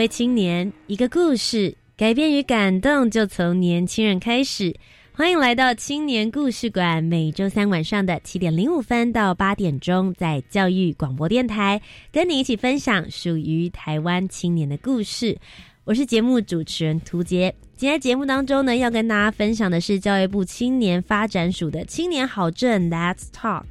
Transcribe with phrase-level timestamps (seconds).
[0.00, 4.74] 为青年，一个故事，改变与感动就从年轻人开始。
[5.12, 15.36] 欢迎来到青年故事馆，每周三晚上的七点零五分到八点钟，在教育广播电台，跟你一起分享属于台湾青年的故事。
[15.84, 17.54] 我是节目主持人涂杰。
[17.80, 23.62] 今天节目当中呢，要跟大家分享的是教育部青年发展署的青年好政 Let's Talk。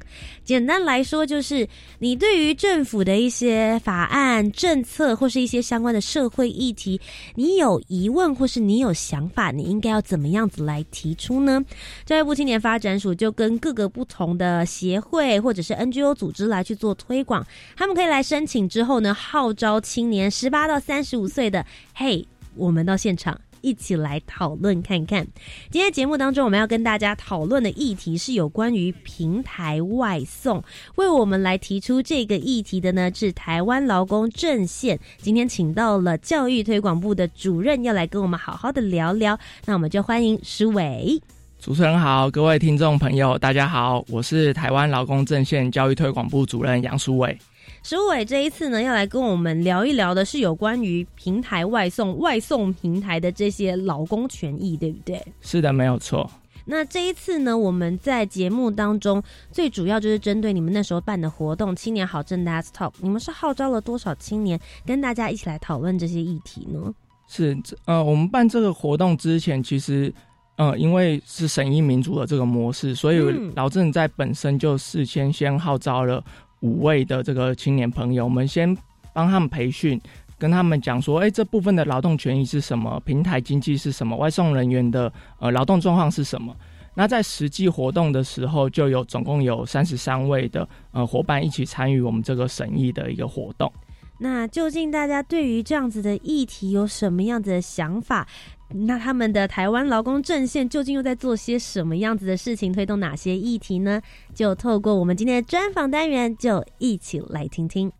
[0.42, 1.68] 简单来说，就是
[2.00, 7.00] 你对于政府的一些法案、政策或是一些相关的社会议题，
[7.36, 11.64] 你有疑问或是你有想法，你应该要怎么样子来提出呢？
[12.04, 17.46] 教育部青年发展署就跟各个不同的协会或者是 NGO 组织来去做推广，
[17.76, 23.40] 他们可以来申请之后呢，号召青年十八到三十五岁的，嘿，我们到现场。
[23.62, 25.26] 一起来讨论看看。
[25.70, 30.62] 今天节目当中，我们要跟大家讨论的议题是有关于平台外送。
[30.96, 34.98] 为我们来提出这个议题的呢，是台湾劳工阵线。
[35.18, 39.38] 今天请到了教育推广部的主任，要来跟我们好好的聊聊。
[39.66, 41.20] 那我们就欢迎舒伟。
[41.58, 47.38] 主持人好，各位听众朋友，大家好，我是台湾劳工阵线教育推广部主任杨舒伟。
[47.82, 55.20] 舒伟这一次呢，要来跟我们聊一聊的是有关于平台外送、外送平台的这些劳工权益，对不对？
[55.40, 56.30] 是的，没有错。
[56.66, 66.94] 那这一次呢，我们在节目当中最主要就是针对你们那时候办的活动“青年好政 Let's Talk”，你们是号召了多少青年跟大家一起来讨论这些议题呢？
[67.26, 67.56] 是，
[67.86, 70.12] 呃，我们办这个活动之前，其实，
[70.56, 73.18] 呃，因为是审议民主的这个模式，所以
[73.56, 76.22] 劳政在本身就事先先号召了。
[76.60, 78.76] 五位的这个青年朋友，我们先
[79.12, 80.00] 帮他们培训，
[80.38, 83.00] 跟他们讲说，哎，这部分的劳动权益是什么？
[83.04, 84.16] 平台经济是什么？
[84.16, 86.54] 外送人员的呃劳动状况是什么？
[86.94, 93.72] 那在实际活动的时候，就有总共有三十三位的呃伙伴一起参与我们这个审议的一个活动。
[94.18, 98.28] 那究竟大家对于这样子的议题有什么样的想法？
[98.72, 104.00] 那他们的台湾劳工阵线究竟又在做些什么样子的事情，推动哪些议题呢？
[104.34, 107.90] 就透过我们今天的专访单元，就一起来听听。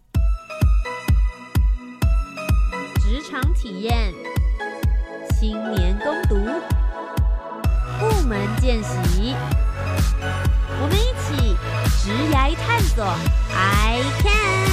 [3.01, 4.13] 职场体验、
[5.39, 6.37] 青年攻读、
[7.99, 9.35] 部门见习，
[10.81, 11.57] 我们一起
[11.99, 13.05] 职涯探索
[13.53, 14.70] ，I can。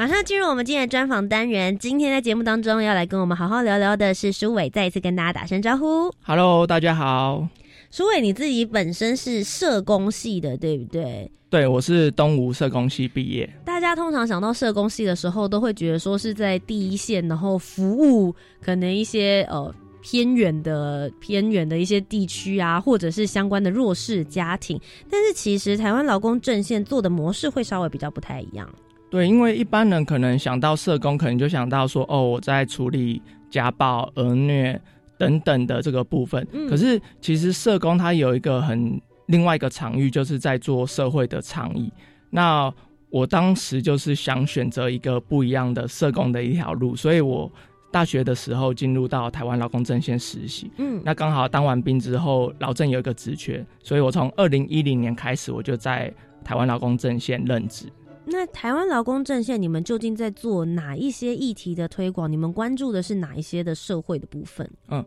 [0.00, 1.78] 马上进入我们今天的专访单元。
[1.78, 6.10] 今天在节目当中要来跟我们好好聊聊的是舒伟，再一次跟大家打声招呼。
[6.22, 7.46] Hello，大家好。
[7.90, 11.30] 舒伟，你自己本身是社工系的，对不对？
[11.50, 13.46] 对，我是东吴社工系毕业。
[13.62, 24.80] 大家通常想到社工系的时候，都会觉得说是在第一线，然后服务可能一些呃偏远的偏远的一些地区啊，或者是相关的弱势家庭。
[25.10, 28.66] 但是其实台湾劳工阵线做的模式会稍微比较不太一样。
[29.10, 34.80] 对，因为一般人可能想到社工，可能就想到说，哦，我在处理家暴、儿虐
[35.18, 36.46] 等等的这个部分。
[36.68, 41.92] 可是其实社工他有一个很另外一个场域，就是在做社会的倡议。
[42.30, 42.72] 那
[43.10, 47.50] 我当时就是想选择一个不一样的社工的一条路，所以我
[47.90, 50.70] 大学的时候进入到台湾劳工阵线实习。
[50.78, 57.86] 嗯，那刚好当完兵之后，劳政有一个职缺，所以我从二零一零年开始，我就在台湾劳工阵线任职。
[58.26, 62.30] 那台湾劳工阵线，你们究竟在做哪一些议题的推广？
[62.30, 64.70] 你们关注的是哪一些的社会的部分？
[64.88, 65.04] 嗯，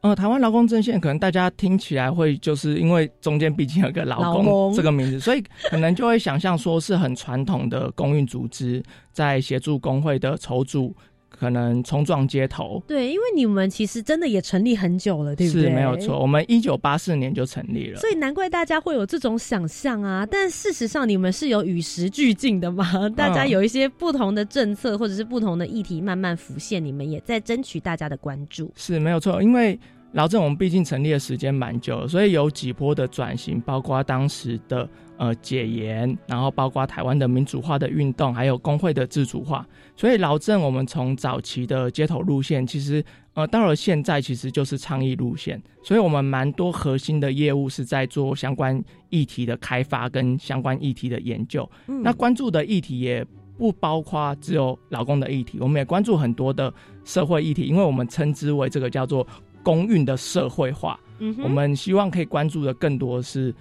[0.00, 8.82] 呃，台湾劳工阵线可能大家听起来会就是因为中间毕竟有个劳工这个名字，所以可能就会想象说是很传统的公运组织
[9.12, 10.94] 在协助工会的筹组。
[11.38, 15.62] 可能冲撞街头，对，因为你们其实真的也成立很久了，对不对？
[15.62, 20.24] 是没有错，我们一九八四年就成立了，所以难怪大家会有这种想象啊。
[20.24, 23.08] 但事实上，你们是有与时俱进的嘛？
[23.10, 28.72] 大家有一些不同的政策或者是不同的议题慢慢浮现，你们也在争取大家的关注。
[28.74, 29.78] 是没有错，因为
[30.12, 34.88] 劳政我们毕竟成立的时间蛮久了，所以有几波的转型，包括当时的
[35.18, 39.66] 呃解严，然后包括台湾的民主化的运动，还有工会的自主化。
[39.94, 43.04] 所以劳政我们从早期的街头路线，其实
[43.34, 45.62] 呃到了现在其实就是倡议路线。
[45.82, 51.68] 所以我们蛮多核心的业务是在做相关议题的开发跟相关议题的研究。
[51.84, 53.22] 那关注的议题也
[53.58, 56.72] 不包括只有老公的议题，我们也关注很多的
[57.04, 59.26] 社会议题，因为我们称之为这个叫做。
[59.66, 60.96] 公运的社会化，
[61.42, 63.52] 我们希望可以关注的更多是，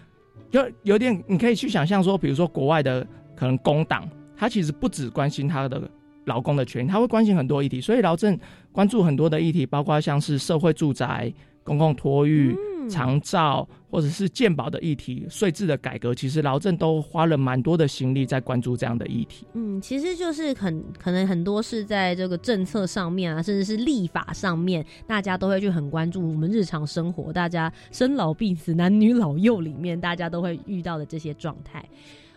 [0.52, 3.04] 就有点你可以去想象说，比如说国外的
[3.36, 4.08] 可能工党，
[4.38, 5.90] 他其实不只关心他的
[6.26, 8.38] 劳工的权益，他会关心很多议题，所以劳政
[8.72, 12.56] 关注很多的议题，包括像是社会住宅、公共托育。
[12.90, 19.48] 长照或者是健保的议题、税制的改革，其实劳政都花了蛮多的心力在关注这样的议题。
[19.54, 31.84] 嗯，其实就是很可能很多是在这个政策上面啊，甚至是立法上面，大家都会去很关注我们日常生活，大家生老病死、男女老幼里面，大家都会遇到的这些状态。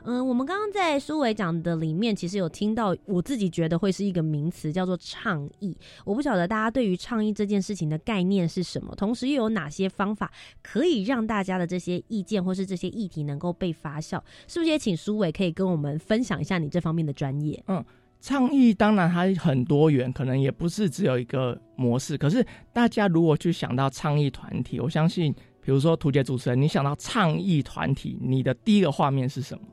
[0.05, 5.77] 嗯，我们刚刚在苏伟讲的里面，其实有听到，我自己觉得会是一个名词，叫做倡议。
[6.05, 10.31] 我不晓得大家对于倡议这件事情的概念是什么，同时又有哪些方法
[10.63, 14.21] 可以让大家的这些意见或是这些议题能够被发酵？
[14.47, 17.63] 是不是也请苏伟可以跟我们分享一下你这方面的专业？
[17.67, 17.85] 嗯，
[18.21, 22.17] 倡议当然它很多元，可能也不是只有一个模式。
[22.17, 29.65] 可是大家如果去想到倡议团体，我相信，比如说图杰主持人，你想到倡议团体，你的第一个画面是什么？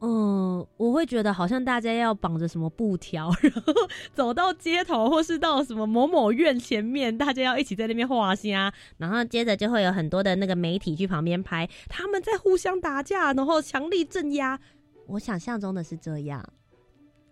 [0.00, 3.72] 嗯，我会觉得好像大家要绑着什么布条， 然后
[4.12, 14.60] 走到街头，或是到什么某某院前面，大家要一起在那边画虾，然后接着就会有很多的那个媒体去旁边拍，他们在互相打架，然后强力镇压。
[15.06, 16.44] 我想象中的是这样，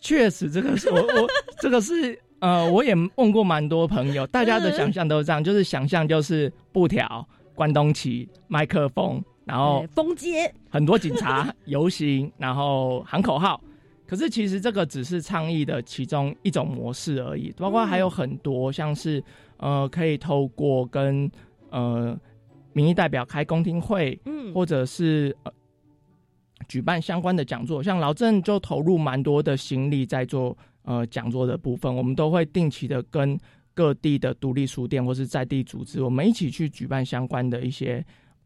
[0.00, 1.28] 确实，这个是我我
[1.60, 9.22] 这个是呃，我也问过蛮多朋友，大家的想象都是这样，就是想象就是布条、关东旗、麦克风。
[9.44, 13.60] 然后封街，很多警察 游行，然后喊口号。
[14.06, 19.22] 可是其实这个只是倡议的其中一种模式而已，包括还有很多，像是
[19.56, 21.30] 呃，可以透过跟
[21.70, 22.18] 呃
[22.74, 25.52] 民意代表开公听会，嗯，或者是呃
[26.68, 33.38] 举办相关的讲座，像老郑就投入蛮多的心力在做呃讲座的部分，我们都会定期的跟
[33.72, 38.04] 各地的独立书店或是在地组织，我们一起去举办相关的一些。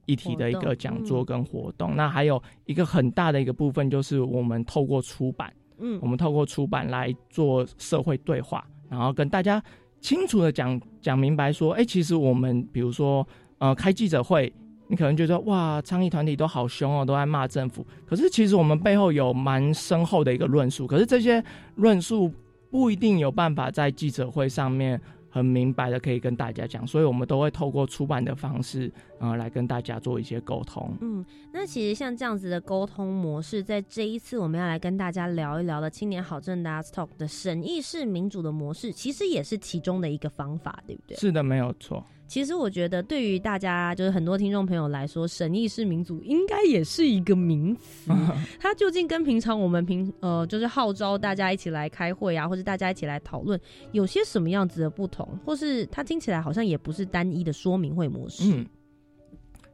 [0.09, 9.63] 议题的一个讲座跟活动，那还有一个很大的一个部分就是我们透过出版，嗯，我们透过出版来做社会对话，然后跟大家
[10.01, 13.27] 清楚的讲讲明白说，哎，其实我们比如说
[13.59, 14.51] 呃开记者会，
[14.87, 21.45] 你可能觉得哇，倡议团体都好凶哦，都在骂政府，可是其实我们背后有蛮深厚的一个论述，可是这些
[21.75, 22.33] 论述
[22.71, 24.99] 不一定有办法在记者会上面。
[25.39, 30.95] 很明白的可以跟大家讲，所以我们都会透过出版的方式，呃，来跟大家做一些沟通。
[31.01, 41.17] 嗯，那其实像这样子的沟通模式，在这一次我们要来跟大家聊一聊的青年好政大 Talk 的审议式民主的模式，其实也是其中的一个方法，对不对？
[41.17, 42.05] 是的，没有错。
[42.29, 48.13] 其实我觉得，对于大家就是很多听众朋友来说，审议式民主应该也是一个名词。
[48.61, 53.59] 它究竟跟平常我们平呃，就是号召大家一起来开会啊，或者大家一起来讨论，
[53.93, 55.27] 有些什么样子的不同？
[55.45, 58.45] 或是它听起来好像也不是单一的说明会模式。
[58.53, 58.67] 嗯，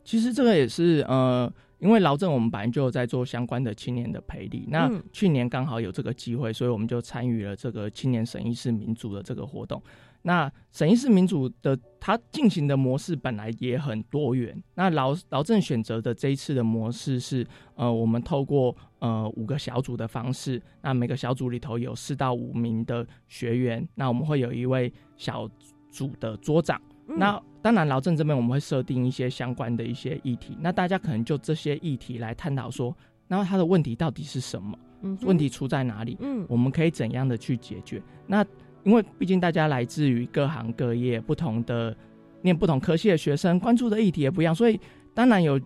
[0.05, 9.83] 其实这个也是呃，因为劳政我们本来就有在做相关的青年的培力，那去年刚好有这个机会，所以我们就参与了这个青年审议式民主的这个活动。
[10.27, 14.59] 那审议式民主的它进行的模式本来也很多元。
[14.75, 25.47] 那劳劳政选择的这一次的模式是，呃，我们透过呃五个小组的方式，那每个小组里头有四到五名的学员，那我们会有一位小
[25.91, 26.81] 组的桌长。
[27.07, 32.97] 那当然劳政这边我们会设定一些相关的一些议题，那大家可能就这些议题来探讨说，
[33.29, 34.79] 那他的问题到底是什么？
[35.21, 36.17] 问题出在哪里？
[36.21, 38.03] 嗯，我们可以怎样的去解决？
[38.27, 38.43] 那
[38.85, 41.97] 因为毕竟大家来自于各行各业，不同的
[42.43, 44.79] 念不同科系的学生，关注的议题也不一样，所以
[45.13, 45.61] 当然有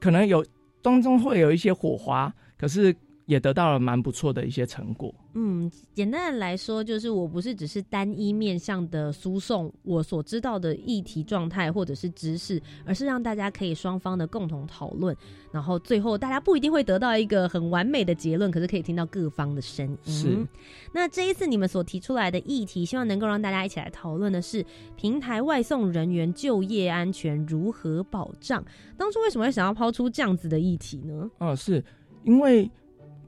[0.00, 0.44] 可能有
[0.80, 2.94] 当中会有一些火花，可是
[3.26, 5.14] 也得到了蛮不错的一些成果。
[5.34, 15.14] 嗯，简单的来说，就是我不是只是单一面向的输送我所知道的议题状态或者是知识，而是让大家可以双方的共同讨论，
[15.52, 20.12] 然后最后大家不一定会得到一个很完美的结论，可是可以听到各方的声音。
[20.12, 20.46] 是。
[20.92, 24.64] 那这一次你们所提出来的议题，希望能够让大家一起来讨论的是
[24.96, 28.64] 平台外送人员就业安全如何保障。
[28.96, 31.28] 当初为什么会想要抛出这样子的议题呢？
[31.38, 31.84] 哦，是
[32.22, 32.70] 因为。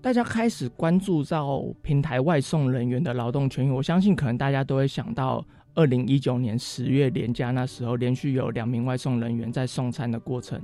[0.00, 10.60] 大家开始关注到平台外送人员的劳动权益，我相信可能大家都会想到二零一九年十月连假那时候，连续有两名外送人员在送餐的过程，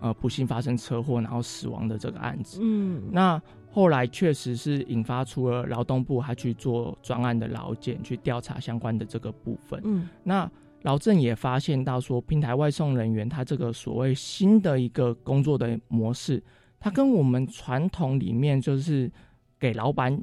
[0.00, 2.60] 呃，不幸发生车祸然后死亡的这个案子。
[2.62, 3.40] 嗯，那
[3.70, 9.80] 后来确实是引发出了劳动部他去做专案的劳检，去调查相关的这个部分。
[9.84, 10.50] 嗯，那
[10.82, 16.42] 劳政也发现到说，平台外送人员他这个所谓新的一个工作的模式。
[16.80, 19.10] 它跟我们传统里面就是
[19.58, 20.22] 给老板，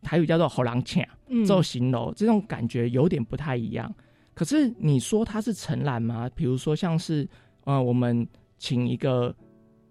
[0.00, 1.04] 台语叫做“好狼抢”
[1.46, 3.94] 做形容，这种感觉有点不太一样。
[4.34, 6.30] 可是你说它是承揽吗？
[6.34, 7.28] 比如说像是
[7.64, 9.34] 呃，我们请一个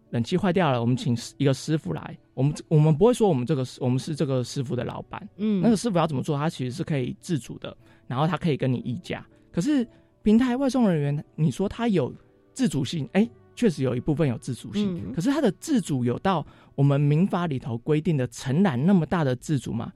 [0.09, 7.77] 冷气坏掉了，我们请一个师傅来，我们我们不会说我们这个我们是这个师傅的老板，嗯，那个师傅要怎么做，他其实是可以自主的，
[8.07, 9.23] 然后他可以跟你议价。
[9.51, 9.87] 可是
[10.23, 12.11] 平台外送人员，你说他有
[12.53, 13.29] 自主性，哎。
[13.55, 19.91] 确实有一部分有自主性，可是他的自主有到我们民法里头规定的承揽那么大的自主吗？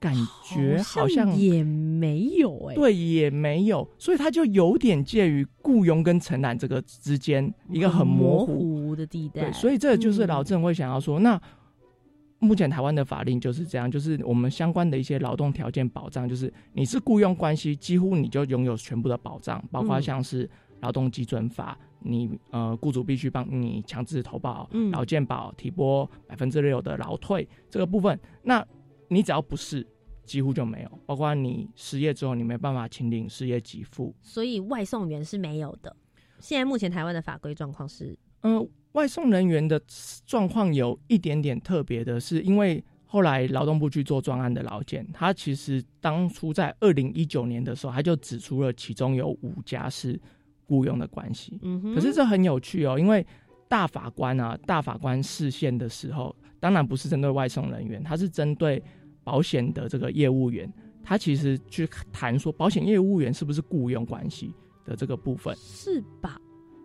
[0.00, 0.14] 感
[0.44, 9.42] 觉好像也没有哎，对，也没有，所以他就有点介于雇佣跟承揽这个之间一个很模糊的地带。
[9.42, 11.40] 对，所以这就是老郑会想要说，那
[12.38, 20.48] 目前台湾的法令就是这样，就是我们相关的一些劳动条件保障，就是你是雇佣关系，几乎你就拥有全部的保障，包括像是
[20.80, 21.76] 劳动基准法。
[22.00, 28.18] 你呃，雇主必须帮你强制投保劳健保，提拨百分之六的劳退这个部分。
[28.42, 28.64] 那
[29.08, 29.86] 你只要不是，
[30.24, 30.98] 几乎就没有。
[31.06, 34.14] 包括你失业之后，你没办法请领失业给付。
[34.22, 35.94] 所以外送员是没有的。
[36.38, 39.80] 现在目前台湾的法规状况是，呃，外送人员的
[40.24, 50.20] 状况有一点点特别的，是因为后来劳动部去做专案的劳检，他其实当初在二零一九年的时候，他就指出了其中有五家是。
[50.68, 51.58] 雇佣的关系，
[51.94, 53.26] 可是这很有趣哦，因为
[53.66, 58.82] 大法官啊，大法官视线的时候，当然不是针对外送人员，他是针对
[59.24, 60.70] 保险的这个业务员，
[61.02, 66.38] 他其实去谈说保险业务员是不是雇佣关系的这个部分，是吧？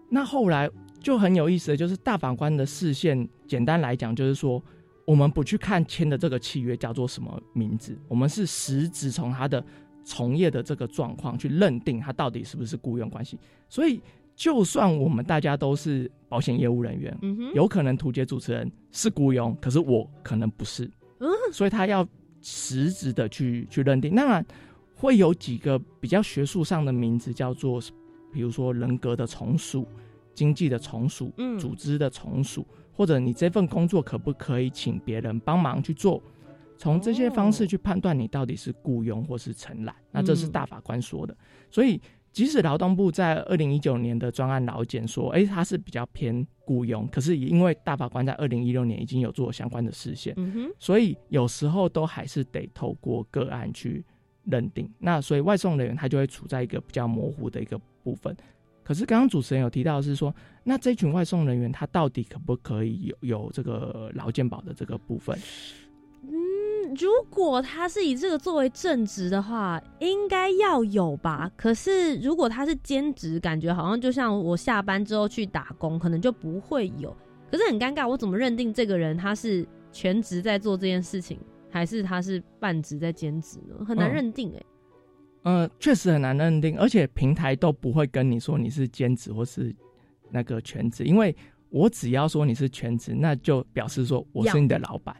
[0.10, 4.64] 那后来就很有意思的就是大法官的视线，简单来讲就是说，
[5.06, 9.64] 我们不去看签的这个契约叫做什么名字，我们是实质从他的。
[10.04, 14.02] 从业的这个状况去认定他到底是不是雇佣关系，所以
[14.36, 20.86] 就算我们大家都是保险业务人员，嗯有可能图解主持人是雇佣，可是我可能不是，
[21.20, 22.08] 嗯所以他要
[22.42, 24.16] 实质的去去认定。
[24.16, 24.46] 当然
[24.96, 27.82] 会有几个比较学术上的名字，叫做
[28.32, 29.88] 比如说人格的从属、
[30.34, 36.22] 经济的从属、组织的从属，或者你这份工作可不可以请别人帮忙去做。
[36.84, 41.34] 从这些方式去判断你到底是雇佣或是承揽，那这是大法官说的。
[41.72, 41.98] 所以，
[42.34, 50.36] 即使劳动部在二零一九年的专案劳检说，哎，他是比较偏雇佣，可是因为大法官在二零一六年已经有做相关的视线，
[50.78, 54.04] 所以有时候都还是得透过个案去
[54.44, 54.92] 认定。
[55.00, 58.36] 那所以外送人员他就会处在一个比较模糊的一个部分。
[58.84, 60.36] 可是刚刚主持人有提到是说，
[60.66, 65.40] 那这群外送人员他到底可不可以有有这个劳健保的这个部分？
[67.00, 71.52] 如果他是以这个作为正职的话，应该要有吧。
[71.56, 77.16] 可是如果他是兼职，感觉好像就像我下班之后去打工，可能就不会有。
[77.52, 83.86] 可是很尴尬，我怎么认定这个人他是全职在做这件事情，还是他是半职在兼职呢？
[83.86, 84.64] 很难认定哎。
[85.44, 89.76] 嗯，确实很难认定，而且平台都不会跟你说你是兼职或是
[90.32, 91.36] 那个全职，因为
[91.70, 95.16] 我只要说你是全职，那就表示说我是你的老板。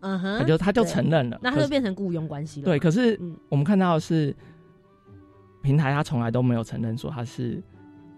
[0.00, 2.64] 嗯哼，他就他就承认了，那他就变成雇佣关系了。
[2.64, 4.34] 对，可是我们看到是
[5.62, 7.62] 平台，他从来都没有承认说他是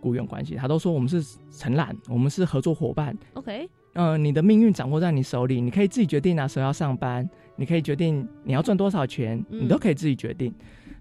[0.00, 3.16] 雇佣关系，他都说我们是承揽，我们是合作伙伴。
[3.34, 10.52] OK，嗯，你的命运掌握在你手里，你可以自己决定哪时候要上班，你可以决定你要赚多少钱，你都可以自己决定。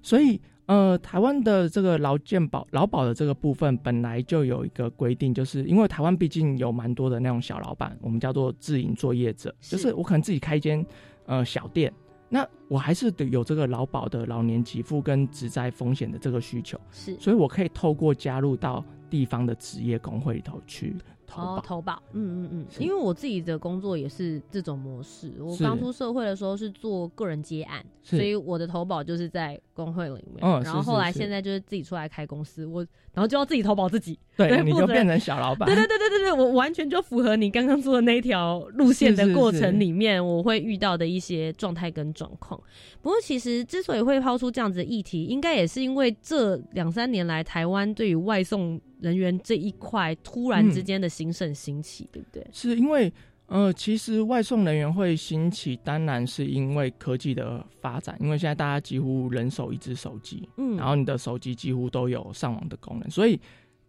[0.02, 0.40] 所以。
[0.72, 10.86] 呃，台湾的这个劳健保、劳保的这个部分本来就有一个规定，就是因为台湾毕竟有蛮多的那种小老板，我们叫做自营作业者，就是我可能自己开一间
[11.26, 11.92] 呃小店，
[12.30, 20.96] 那我还是得有这个劳保的老年给付跟职灾风险的这个需求，是，所以我可以透过加入到地方的职业工会里头去。
[21.36, 25.32] 哦，投保，嗯嗯嗯，因为我自己的工作也是这种模式。
[25.40, 30.62] 我刚出社会的时候是做个人接案，所以我的投保就是在工会里面。
[30.64, 34.18] 然后后来现在就是自己出来开公司，我然后就要自己投保自己。
[34.38, 35.68] 对，你就变成小老板。
[35.68, 42.60] 对对对对对对，我完全就符合你刚刚说的那条路线的过程里面，我会遇到的一些状态跟状况。
[43.02, 48.80] 不过其实之所以会抛出这样子的议题，应该也是因为这两三年来台湾对于外送。
[49.02, 52.46] 人员这一块突然之间的兴盛兴起，对不对？
[52.54, 53.12] 是因为
[53.48, 63.38] 呃，其实外送人员会兴起，当然是因为科技的发展，因为现在大家几乎人手一只手机，嗯，然后你的手机几乎都有上网的功能，所以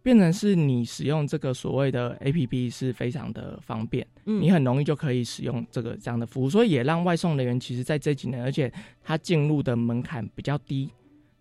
[0.01, 8.69] 变成是你使用这个所谓的 A P P 是非常的方便，嗯，你很容易就可以使用这个这样的服务，所以也让外送人员其实在这几年，而且
[9.01, 10.89] 它进入的门槛比较低，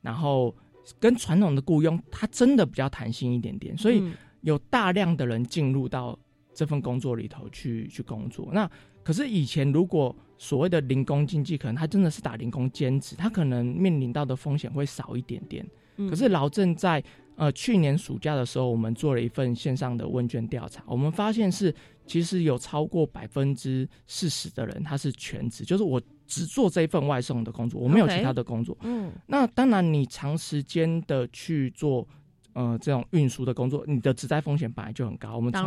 [0.00, 0.54] 然后
[0.98, 4.02] 跟传统的雇佣，它真的比较弹性一点点，所以
[4.42, 6.18] 有大量的人进入到。
[6.54, 8.70] 这份工作里头去去工作，那
[9.02, 15.66] 可是以前如果所谓的零工经济，可能他真的是打零工兼职，他可能面临到的风险会少一点点。
[16.10, 17.02] 可是劳政在
[17.36, 21.74] 呃去年暑假的时候，我们做了一份线上的问卷调查，我们发现是
[22.06, 25.98] 其实有超过百分之四十的人他是全职，就是我
[26.32, 28.76] 只做这一份外送的工作，我没有其他的工作。
[28.82, 32.06] 嗯，那当然你长时间的去做。
[32.54, 35.36] 呃，这种运输的工作，你的职灾风险本来就很高。
[35.36, 35.64] 我们从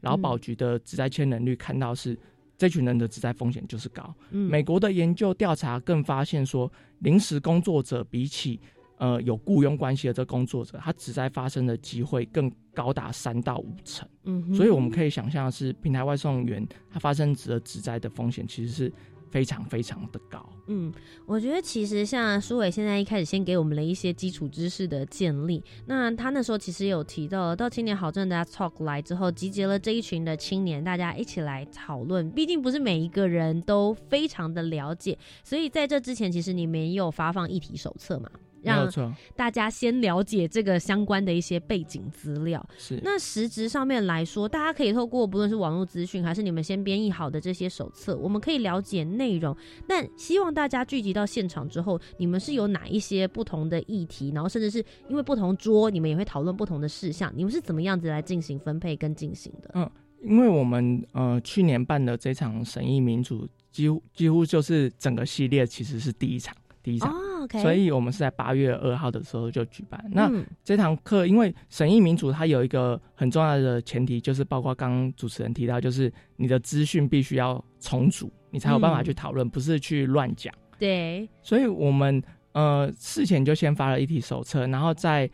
[0.00, 2.18] 劳保局的职灾签能率看到，是
[2.56, 4.14] 这群人的职灾风险就是高。
[4.30, 8.58] 美国的研究调查更发现说，临时工作者比起
[8.96, 14.08] 呃有雇佣关系的这工作者，他职灾发生的机会更高达三到五成。
[14.24, 18.90] 嗯，所以我们可以想象是平台外送员他发生职的职灾的风险其实是。
[19.30, 20.48] 非常非常的高。
[20.68, 20.92] 嗯，
[21.24, 25.62] 我觉得其实像苏伟现在一开始先给我们了一些基础知识的建立。
[25.86, 32.30] 那他那时候其实有提到，到青年好政大家 talk 来之后，集结了这一群的青年，大家一起来讨论。
[32.30, 38.30] 毕竟不是每一个人都非常的了解，所以在这之前，其实你没有发放议题手册嘛？
[38.66, 42.64] 让大家先了解这个相关的一些背景资料。
[42.76, 49.56] 是那实质上面来说，大家可以透过不论是网络资讯，还是你们先编译好的这些手册，我们可以了解内容。
[49.86, 57.32] 但希望大家聚集到现场之后，你们是有哪一些不同的议题，然后甚至是因为不同桌，你们也会讨论不同的事项。
[57.36, 59.70] 你们是怎么样子来进行分配跟进行的？
[59.74, 59.90] 嗯，
[60.22, 66.56] 因为我们呃去年办的这场审议民主，几乎几乎就是整个系列其实是第一场。
[66.82, 67.12] 第一场，
[67.60, 70.02] 所以我们是在八月二号的时候就举办。
[70.12, 70.30] 那
[70.64, 80.52] 这堂课，因为审议民主，它有一个很重要的前提，就是包括刚刚主持人提到，就是你的资讯必须要重组，你才有办法去讨论，不是去乱讲。
[80.78, 82.22] 对，所以我们
[82.52, 85.30] 呃事前就先发了一题手册，然后在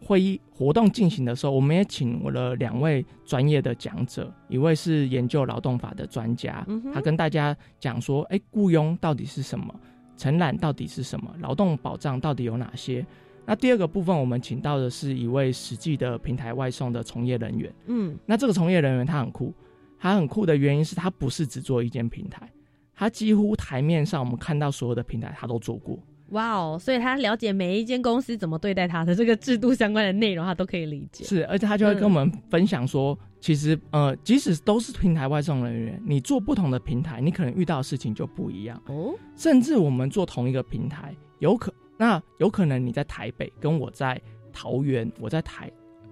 [0.00, 9.74] 会议活动进行的时候，我们也请了两位专业的讲者，一位是研究劳动法的专家，他跟大家讲说，哎，雇佣到底是什么？
[10.16, 11.34] 承揽到底是什么？
[11.40, 13.04] 劳动保障到底有哪些？
[13.46, 17.74] 那第二个部分，我们请到的是一位实际的平台外送的从业人员。
[17.86, 19.52] 嗯，那这个从业人员他很酷，
[19.98, 22.50] 他很酷的原因是他不是只做一间平台，
[22.94, 25.98] 他几乎台面上我们看到所有的平台他都做过。
[26.34, 26.76] 哇哦！
[26.78, 31.24] 所以他了解每一间公司怎么对待他的这个制度相关的内容，他都可以理解。
[31.24, 39.14] 是，而且他就会跟我们分享说，其实呃，即使都是平台外送人员，你做不同的平台，你可能遇到的事情就不一样哦。
[39.36, 44.20] 甚至我们做同一个平台，有可那有可能你在台北跟我在
[44.52, 45.70] 桃园，我在台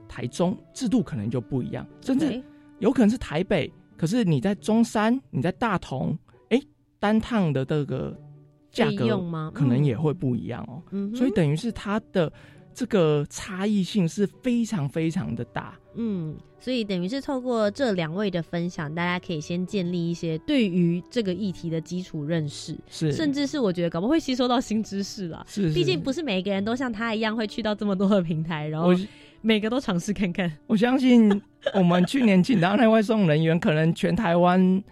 [0.09, 1.85] 台中，制度可能就不一样。
[2.01, 2.41] 甚至
[2.79, 6.17] 有可能是台北，可是你在中山，你在大同，
[6.51, 6.63] 哎，
[7.01, 8.17] 单趟的这个。
[8.73, 9.07] 价格
[9.53, 10.83] 可能也会不一样哦，
[11.15, 12.33] 所以等于是它的
[12.73, 15.79] 这个差异性是非常非常的大。
[15.95, 25.45] 嗯，所以等于是透过这两位的分享，大家可以先建立一些对于这个议题的基础认识，是，甚至是我觉得搞不会吸收到新知识啦。
[25.47, 28.89] 是，毕竟不是每个人都像他一样会去到这么多的平台，然后
[29.43, 30.51] 每个都尝试看看。
[30.67, 31.43] 我相信
[31.75, 34.83] 我们去年请到那外送人员，可能全台湾。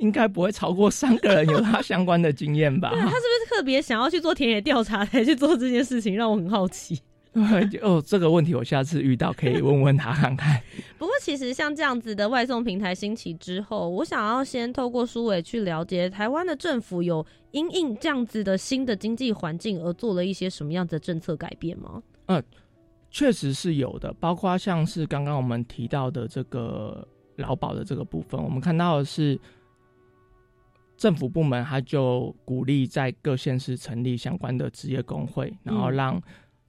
[0.00, 2.90] 应该不会超过三个人有他相关的经验吧？
[2.96, 6.16] 他是不是特别想要去做田野调查才去做这件事情？
[6.16, 7.00] 让我很好奇。
[7.80, 10.60] 哦，这个问题我下次遇到可以问问他看看。
[10.98, 22.02] 不过，其实像这样子的外送平台兴起之后，我想要先透过苏伟去了解台湾的政府有因应这样子的新的经济环境而做了一些什么样的政策改变吗？
[22.26, 22.42] 嗯，
[23.12, 29.38] 确实是有的，包括像是刚刚我们提到的这个劳保的这个部分，我们看到的是。
[31.00, 36.20] 政府部门他就鼓励在各县市成立相关的职业工会，然后让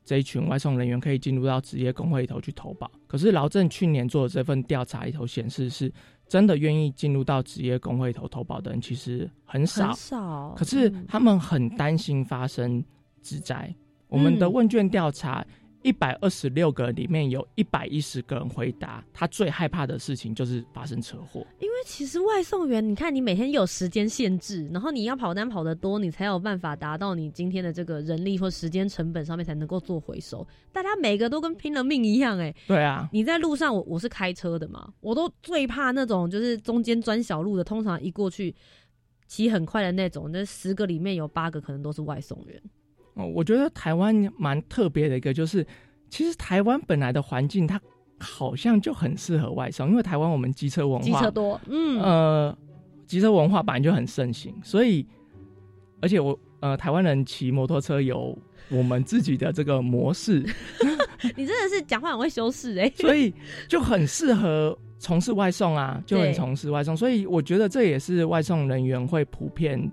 [0.06, 2.89] 这一群外送人员可以进入到职业工会里头去投保。
[3.08, 5.91] 可是劳政去年做的这份调查里头显示，是
[6.30, 9.89] 真的愿意进入到职业工会头投保的人其实很少。
[9.89, 10.56] 很少。
[10.56, 12.82] 可是他们很担心发生
[13.22, 13.76] 职灾。
[14.08, 15.46] 我们的问卷调查，
[15.84, 21.46] 一百二十六个里面有一百一十个人回答，他最害怕的事情就是发生车祸。
[21.60, 30.48] 因为其实外送员，你看你每天有时间限制，然后你要跑单跑得多，你才有办法达到你今天的这个人力或时间成本上面才能够做回收。
[30.72, 33.10] 大家每个都跟拼了命一样，哎，对啊。
[33.12, 38.54] 你在路上，我我是开车的嘛，我都最怕那种就是中间钻小路的，通常一过去
[39.28, 42.62] 骑很快的那种，那十个里面有八个可能都是外送员。
[43.15, 45.65] 哦，我觉得台湾蛮特别的一个，就是
[46.10, 47.80] 其实台湾本来的环境，它
[48.19, 52.58] 好像就很适合外送，因为台湾我们机车文化，机车多，嗯，呃，
[53.06, 55.06] 机车文化本来就很盛行，所以
[56.02, 58.38] 而且我呃，台湾人骑摩托车有
[58.69, 60.45] 我们自己的这个模式
[61.36, 63.34] 你真的是讲话很会修饰哎，所以
[63.67, 69.91] 就很适合从事外送啊，就很从事外送，所以我觉得这也是外送人员会普遍。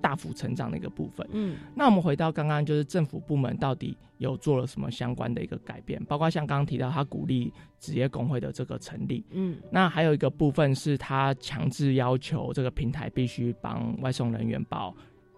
[0.00, 1.26] 大幅成长的一个部分。
[1.32, 6.02] 嗯，那我们回到刚刚，就是政府部门到底有做了什么相关的一个改变？
[6.04, 9.24] 包括像刚刚提到，他鼓励职业工会的这个成立。
[9.30, 14.94] 嗯，那还有一个部分是他强制要求这个平台必须帮外送人员保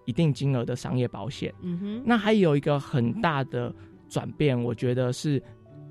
[0.06, 1.52] 一定金额的商业保险。
[1.62, 3.74] 嗯哼，那还有一个很大的
[4.08, 5.42] 转变，我觉得是。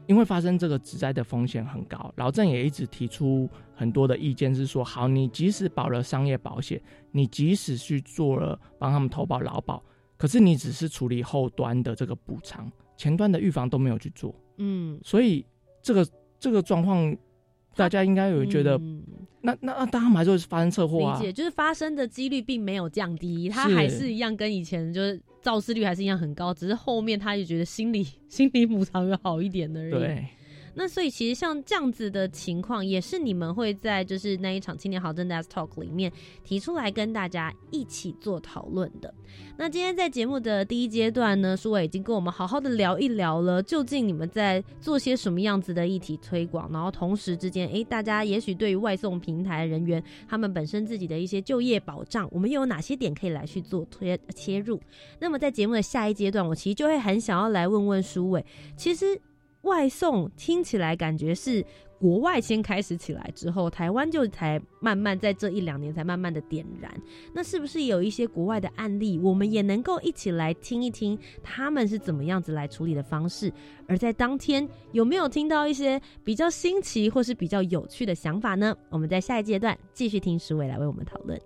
[0.08, 9.84] 因为发生这个职灾的风险很高，老郑也一直提出很多的意见，是说好，你即使保了商业保险，你即使去做了帮他们投保劳保，
[10.18, 14.36] 可是你只是处理后端的这个补偿，前端的预防都没有去做。
[14.58, 15.46] 嗯，所以
[15.82, 16.08] 这个
[16.40, 17.16] 这个状况。
[17.74, 18.78] 大家应该有觉得，
[19.40, 21.18] 那那那，当然还是会发生车祸啊。
[21.18, 29.92] 理解，就是发生的几率并没有降低，它还是一样跟以前就是肇事率还是一样很高，只是后面他就觉得心理 心理补偿有好一点的而已。
[29.92, 30.28] 对。
[30.74, 36.12] 那所以其实像这样子的情况，也是你们会在就是那一场青年好政大 Talk 里面
[36.44, 39.14] 提出来跟大家一起做讨论的。
[39.58, 54.82] 那今天在节目的第一阶段呢，舒伟已经跟我们好好的聊一聊了，究竟你们在做些什么样子的议题推广，然后同时之间，哎，大家也许对于外送平台人员他们本身自己的一些就业保障，我们又有哪些点可以来去做推切入？
[55.20, 59.22] 那么在节目的下一阶段，我其实就会很想要来问问舒伟，其实。
[59.62, 61.64] 外送听起来感觉是
[62.00, 66.92] 国外先开始起来之后，台湾就才慢慢在这一两年才慢慢的点燃。
[67.32, 73.54] 那是不是有一些国外的案例，我们也能够一起来听一听他们是怎么样子来处理的方式？
[73.88, 78.76] 而在当天有没有听到一些比较新奇或是比较有趣的想法呢？
[78.90, 81.40] 我们在下一阶段继续听石伟来为我们讨论。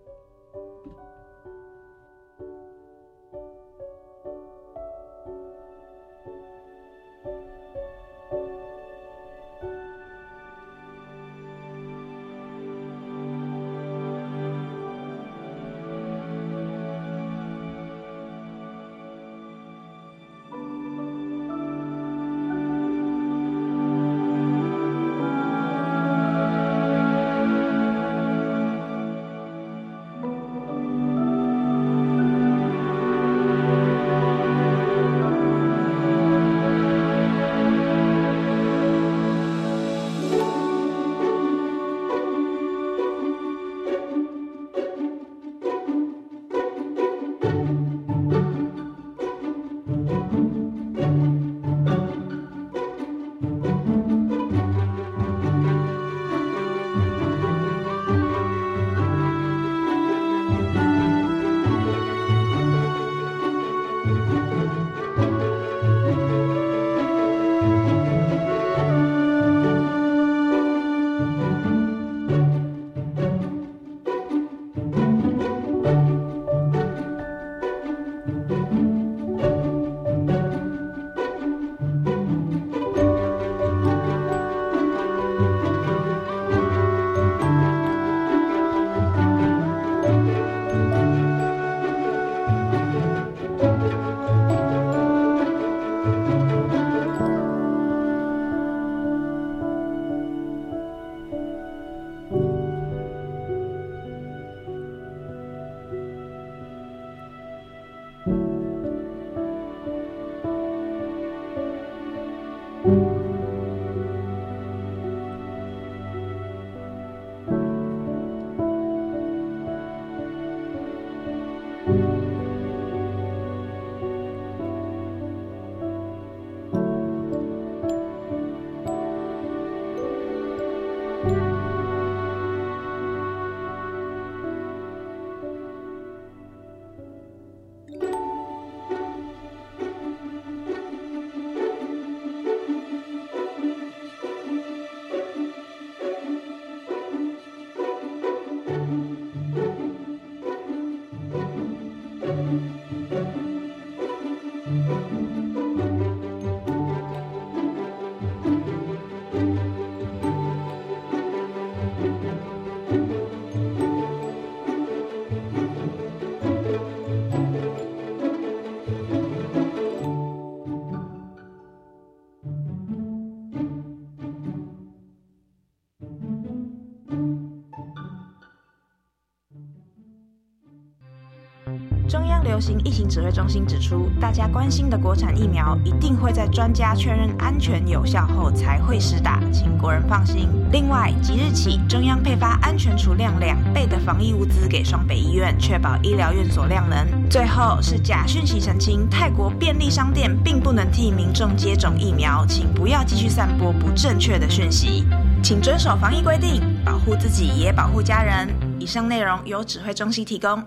[182.56, 190.48] 流行疫情指挥中心指出，大家关心的国产疫苗一定会在专家确认安全有效后才会施打，请国人放心。
[190.72, 197.06] 另外，即日起，中央配发安全储量两倍的防疫物资给双北医院，确保医疗院所量能。
[197.30, 205.04] 最后是假讯息澄清，泰国便利商店并不能替民众接种疫苗，请不要继续散播不正确的讯息，
[205.44, 208.48] 请遵守防疫规定，保护自己也保护家人。
[208.80, 210.64] 以上内容由指挥中心提供。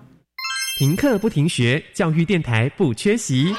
[0.79, 3.53] 停课不停学，教育电台不缺席。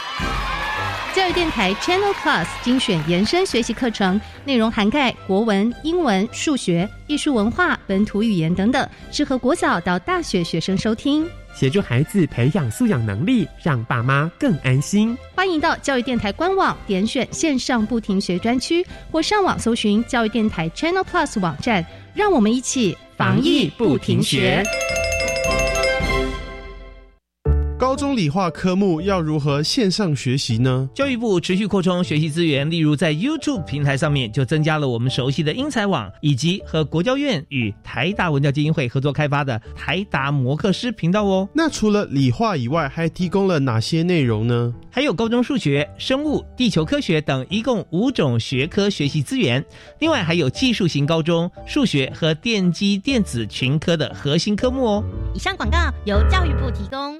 [1.13, 15.17] 教育电台 Channel Plus 精选延伸学习课程，内容涵盖国文、英文、数学、艺术文化、本土语言等等，适合国小到大学学生收听，协助孩子培养素养能力，让爸妈更安心。
[15.35, 24.63] 欢迎到教育电台官网点选线上不停学专区，或上网搜寻教育电台 Channel Plus 网站，让我们一起防疫不停学。
[27.89, 30.87] 高中理化科目要如何线上学习呢？
[30.93, 41.49] 教育部持续扩充学习资源，例如在 YouTube 平台上面就增加了我们熟悉的英才网，以及和国教院与台达文教基金会合作开发的台达摩克斯频道哦。
[41.51, 44.71] 那除了理化以外，还提供了哪些内容呢？
[44.91, 49.65] 还有高中数学、生物、地球科学等一共五种学科学习资源，
[49.97, 55.03] 另外还有技术型高中数学和电机电子群科的核心科目哦。
[55.33, 57.19] 以上广告由教育部提供。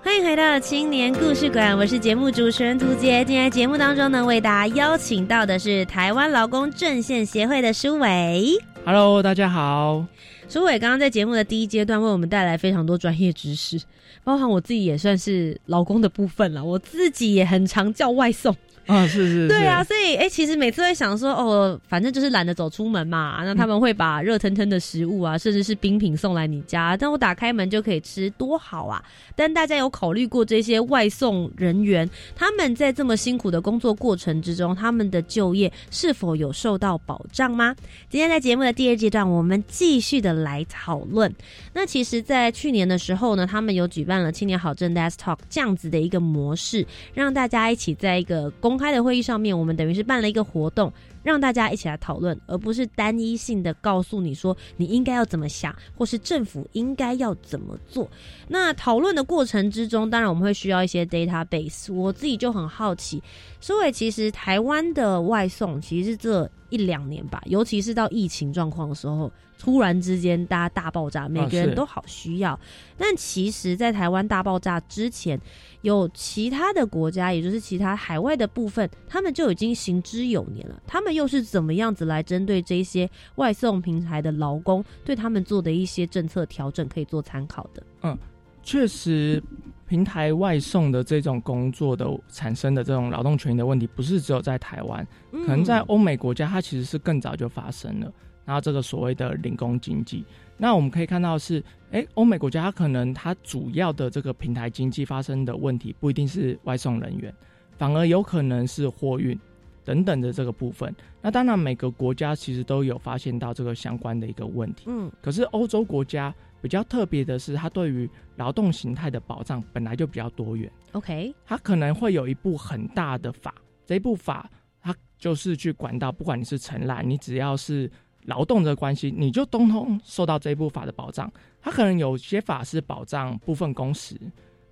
[0.00, 3.24] 欢迎回到青年故事馆，我是节目主持人涂杰。
[3.24, 8.56] 今天节目当中呢，为大家邀请到的是台湾劳工阵线协会的舒伟。
[8.84, 10.06] Hello，大家好。
[10.48, 13.80] 舒伟刚刚在节目的第一阶段为我们带来非常多专业知识，
[14.22, 16.64] 包含我自己也算是劳工的部分了。
[16.64, 18.54] 我自己也很常叫外送。
[18.88, 29.04] 啊， 是是，对啊，所以哎，其实每次会想说，哦，反正就是懒得走出门嘛，那他们会把热腾腾的食物啊，甚至是冰品送来你家，但我打开门就可以吃，多好啊！
[29.36, 37.76] 但大家有考虑过这些外送人员，他们在这么辛苦的工作过程之中，他们的就业是否有受到保障吗？
[38.08, 41.30] 今天在节目的第二阶段，我们继续的来讨论。
[41.74, 58.08] 那其实，在去年的时候呢，他们有举办了青年好政 desk talk 这样子的一个模式，让大家一起在一个公开的会议上面，我们等于是办了一个活动，让大家一起来讨论，而不是单一性的告诉你说你应该要怎么想，或是政府应该要怎么做。
[58.46, 61.92] 那讨论的过程之中，当然我们会需要一些 database。
[61.92, 63.22] 我自己就很好奇，
[63.60, 69.30] 所以其实台湾的外送，其实这一两年吧，尤其是到疫情状况的时候。
[69.58, 72.58] 突然之间，大家大爆炸，每个人都好需要。
[72.96, 75.38] 但其实，在台湾大爆炸之前，
[75.82, 80.80] 有其他的国家，也就是其他海外的部分，他们就已经行之有年了。
[80.86, 87.82] 他们又是怎么样子来针对这些外送平台的劳工，对他们做的一些政策调整，可以做参考的？
[88.02, 88.16] 嗯，
[88.62, 89.42] 确实，
[89.88, 98.12] 平台外送的这种工作的产生的这种劳动权益的问题，不是只有在台湾，可能在欧美国家，它其实是更早就发生了。
[98.48, 100.24] 然后这个所谓的零工经济，
[100.56, 107.30] 那我们可以看到是，哎，欧美国家它可能它主要的这个平台经济发生的问题不一定是外送人员，
[107.76, 109.38] 反而有可能是货运
[109.84, 110.96] 等等的这个部分。
[111.20, 114.84] 那当然每个国家其实都有发现到这个相关的一个问题。
[114.86, 120.72] 嗯，可是欧洲国家比较特别的是，它对于劳动形态的保障本来就比较多元。
[120.92, 127.90] OK，它可能会有一部很大的法，这一部法它就是去管到，不管你是承揽，你只要是。
[128.28, 131.32] 劳动的关系，你就通通受到这一部法的保障。
[131.62, 134.20] 它可能有些法是保障部分工时，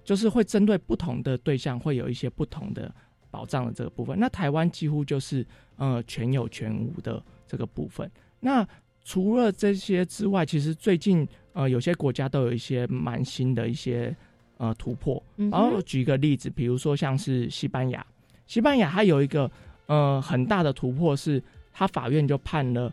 [0.05, 2.95] 就是会针对不同的对象，会有一些不同的
[3.31, 4.19] 保障的这个部分。
[4.21, 5.45] 那台湾几乎就是
[5.77, 8.11] 呃全有全无的这个部分。
[8.41, 8.67] 那
[9.03, 14.15] 除了这些之外，其实最近呃有些国家都有一些蛮新的一些
[14.59, 15.23] 呃突破。
[15.39, 18.07] 嗯然后举一个例子，比如说像是西班牙，
[18.47, 19.51] 西班牙它有一个
[19.87, 21.43] 呃很大的突破是，
[21.73, 22.93] 它法院就判了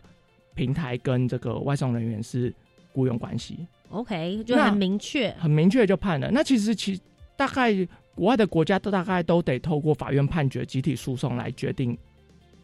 [0.54, 2.54] 平台跟这个外送人员是
[2.92, 5.30] 雇佣关系，OK，就那很明确。
[5.38, 6.30] 很明确就判了。
[6.30, 7.00] 那其实其
[7.36, 7.72] 大概
[8.14, 11.96] 国外的国家都大概都得透过法院判决、集体诉讼来决定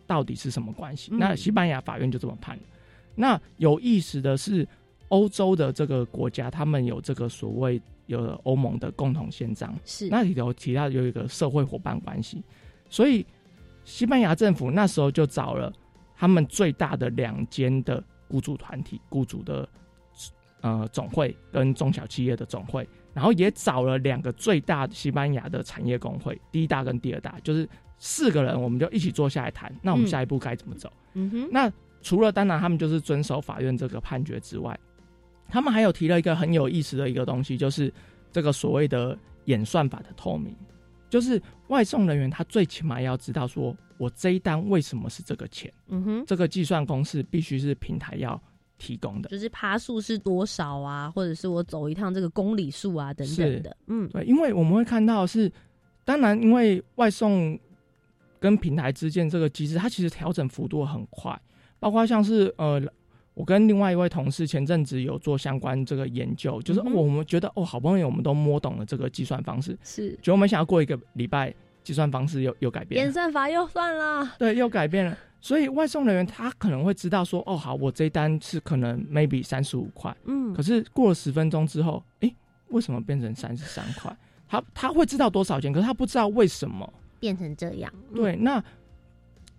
[0.07, 1.11] 到底是什么关系。
[1.13, 2.63] 嗯那西班牙法院就这么判了。
[3.17, 4.67] 那有意思的是，
[5.09, 12.43] 欧洲的这个国家，他们有这个所谓有欧盟的共同宪章，是那里头提到有一个社会伙伴关系，
[12.89, 13.27] 所以
[13.85, 15.73] 西班牙政府那时候就找了
[16.21, 19.67] 他们最大的两间的雇主团体，雇主的
[20.61, 30.93] 呃总会跟中小企业的总会，然后也找了两个最大的西班牙的产业工会，第一大跟第二大，就是四个人，我们就一起坐下来谈，那我们嗯下一步该怎么走？
[31.15, 34.79] 嗯哼，那除了当然他们就是遵守法院这个判决之外，
[35.49, 37.91] 他们还有提了一个很有意思的一个东西，就是
[38.31, 40.55] 这个所谓的演算法的透明，
[41.09, 48.41] 就是外送人员他最起码要知道说我这一单为什么是这个钱，嗯哼，这个计算公式必须是平台要
[48.79, 49.29] 提供的。
[49.29, 53.77] 就是爬数是多少啊，或者是我走一趟这个公里数啊等等的。
[53.89, 55.53] 嗯，对，因为我们会看到是，
[56.03, 57.59] 当然因为外送
[58.39, 61.39] 跟平台之间这个机制，它其实调整幅度很快，
[61.79, 62.81] 包括像是呃，
[63.35, 71.55] 我跟另外一位同事前阵子有做相关这个研究，就是、嗯哦我们觉得哦，好不容易我们都摸懂了这个计算方式，是结果没想到过一个礼拜，
[71.91, 74.37] 计算方式又又改变演，算法又算了。
[74.39, 75.19] 对，又改变了。
[75.41, 82.33] 所以外送人员他可能会知道说，哦，好，我这一单是可能 maybe 三十五块，嗯可是过了十分钟之后，诶，
[82.69, 84.17] 为什么变成三十三块？
[84.47, 86.89] 他他会知道多少钱，可是他不知道为什么。
[87.19, 87.93] 变成这样。
[88.11, 88.63] 嗯对，那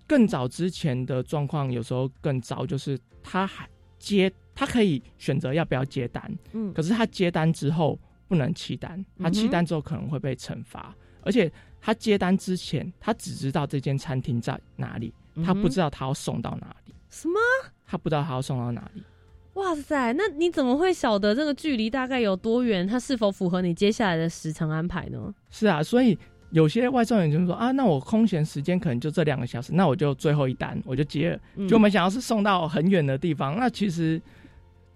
[0.08, 3.67] 更早之前的状况有时候更糟，就是他还
[4.00, 15.13] 接，他可以选择要不要接单，嗯可是他接单之后不能弃单，他弃单之后可能会被惩罚，而且他接单之前，他只知道这间餐厅在哪里，
[15.45, 17.39] 他不知道他要送到哪里，什么？
[17.86, 19.03] 他不知道他要送到哪里。
[19.55, 22.88] 哇塞，那你怎么会晓得这个距离大概有多远？
[22.88, 25.34] 它是否符合你接下来的时程安排呢？
[25.49, 26.17] 是啊，所以
[26.51, 33.60] 有些外送员就说啊，那我空闲时间可能就这两个小时，那我就最后一单我就接了，嗯就没想到是送到很远的地方。
[33.60, 34.21] 那其实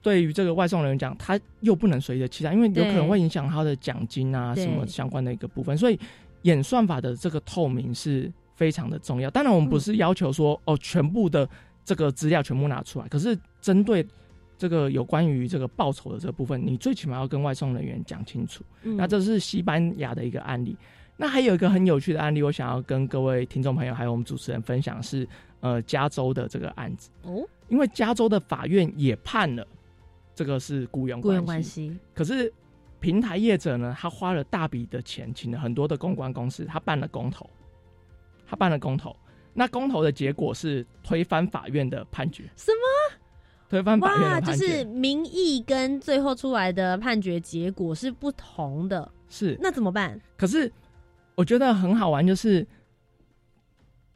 [0.06, 5.76] 对于这个外送人员讲，他又不能随着期待，因为有可能会影响他的奖金啊什么相关的一个部分。
[5.76, 6.00] 所以
[6.44, 9.32] 演算法的这个透明是非常的重要。
[9.32, 11.50] 当然，我们不是要求说、哦全部的
[11.84, 14.06] 这个资料全部拿出来，可是针对
[14.60, 18.63] 这个有关于这个报酬的这部分，你最起码要跟外送人员讲清楚。
[18.84, 20.78] 嗯那这是西班牙的一个案例。
[21.18, 25.28] 那还有一个很有趣的案例，我想要跟各位听众朋友还有我们主持人分享是，
[25.62, 27.10] 呃，加州的这个案子。
[27.24, 29.65] 哦，因为加州的法院也判了
[30.36, 32.52] 这个是雇佣雇佣关系，可是
[33.00, 37.50] 平台业者呢，他花了大笔的钱，请了很多的公关公司，他办了公投，
[38.45, 39.15] 他办了公投。
[39.54, 43.17] 那公投的结果是推翻法院的判决，什么？
[43.69, 50.19] 推翻法院的判决是民意跟最后出来的判决结果是不同的，是那怎么办？
[50.36, 50.69] 可是
[51.36, 52.67] 我觉得很好玩，就是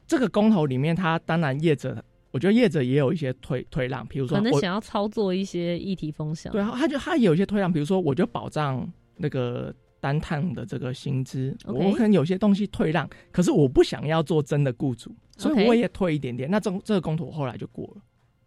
[0.06, 6.52] 这个公投里面，他当然业者，我觉得业者也有一些退退让，比如说可能想要操作一些议题风向。
[6.52, 16.50] 对，他就他也有一些退让，比如说我就保障那个单趟的这个薪资我可能有些东西退让，可是我不想要做真的雇主，所以我也退一点点。
[16.50, 18.02] 那这这个公投后来就过了，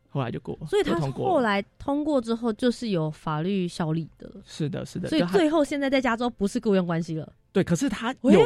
[0.09, 0.99] 后来就过了，所以他。
[0.99, 4.31] 后来通过之后，就是有法律效力的。
[4.45, 7.33] 是的，是的，所以最后现在在加州不是雇佣关系了。
[7.51, 8.41] 对，可是他喂有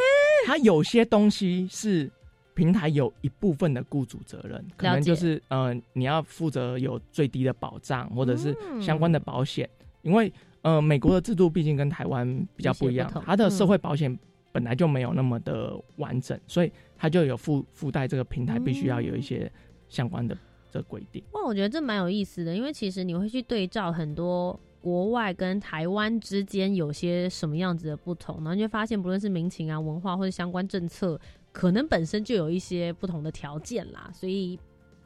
[0.46, 2.12] 他有些东西是
[2.58, 8.82] 平台有一部分的雇主责任，可能就是呃你要负责有最低的保障或者是嗯。
[8.82, 9.70] 相关的保险，
[10.02, 14.18] 因为呃美国的制度毕竟跟台湾比较不一样它的社嗯会保险
[14.52, 19.52] 本来就没有那么的完整，所以它就有附附带这个平台必须要有一些
[19.88, 20.36] 相关的
[20.72, 21.24] 这个规定。
[21.34, 31.20] 哇，我觉得这蛮有意思的，因为其实你会去对照很多国外跟台湾之间有些什么样子的不同，然后你就发现，不论是民情啊、文化或者相关政策，
[31.58, 34.60] 可能本身就有一些不同的条件啦，所以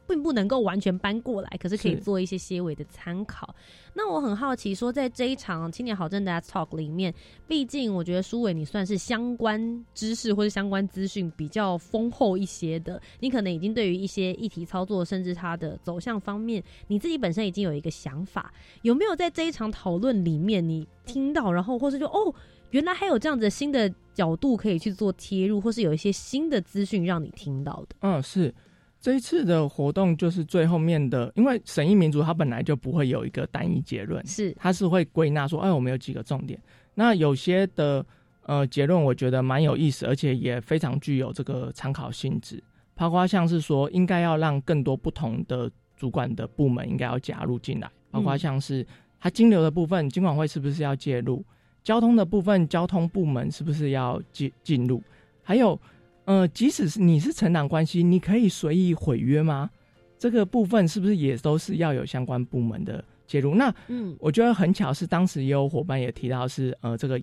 [0.06, 3.54] 并不能够完全搬过来，可是可以做一些些微的参考。
[3.94, 7.14] 那我很好奇，说在这一场青年好政的 Talk 里面，
[7.48, 18.52] 毕竟我觉得苏伟你算是相关知识或者相关资讯比较丰厚一些的，你可能已经对于一些议题操作，甚至它的走向方面，你自己本身已经有一个想法。
[18.82, 22.34] 有没有在这一场讨论里面，你听到，然后或是就哦，
[22.72, 27.96] 原来还有这样子新的角度可以去做切入，或是有一些新的资讯让你听到的？
[28.00, 28.52] 嗯，是
[29.00, 36.60] 这一次的活动就是最后面的，因为审议民主它本来就不会有一个单一结论，是它是会归纳说，哎，我们有几个重点。
[36.94, 38.04] 那有些的
[38.44, 42.62] 呃结论，我觉得蛮有意思，而且也非常具有这个参考性质。
[42.94, 48.86] 包括像是说，应该要让更多不同的主管的部门应该要加入进来，包括像是
[49.18, 51.44] 它金流的部分，金管会是不是要介入？
[51.82, 55.02] 交通的部分，交通部门是不是要进进入？
[55.42, 55.78] 还有，
[56.24, 59.70] 呃，即使是你是承揽关系，你可以随意毁约吗？
[60.18, 63.54] 这个部分是不是也都是要有相关部门的介入？
[63.54, 67.20] 那，嗯，我觉得很巧是当时也有伙伴也提到是，呃，这个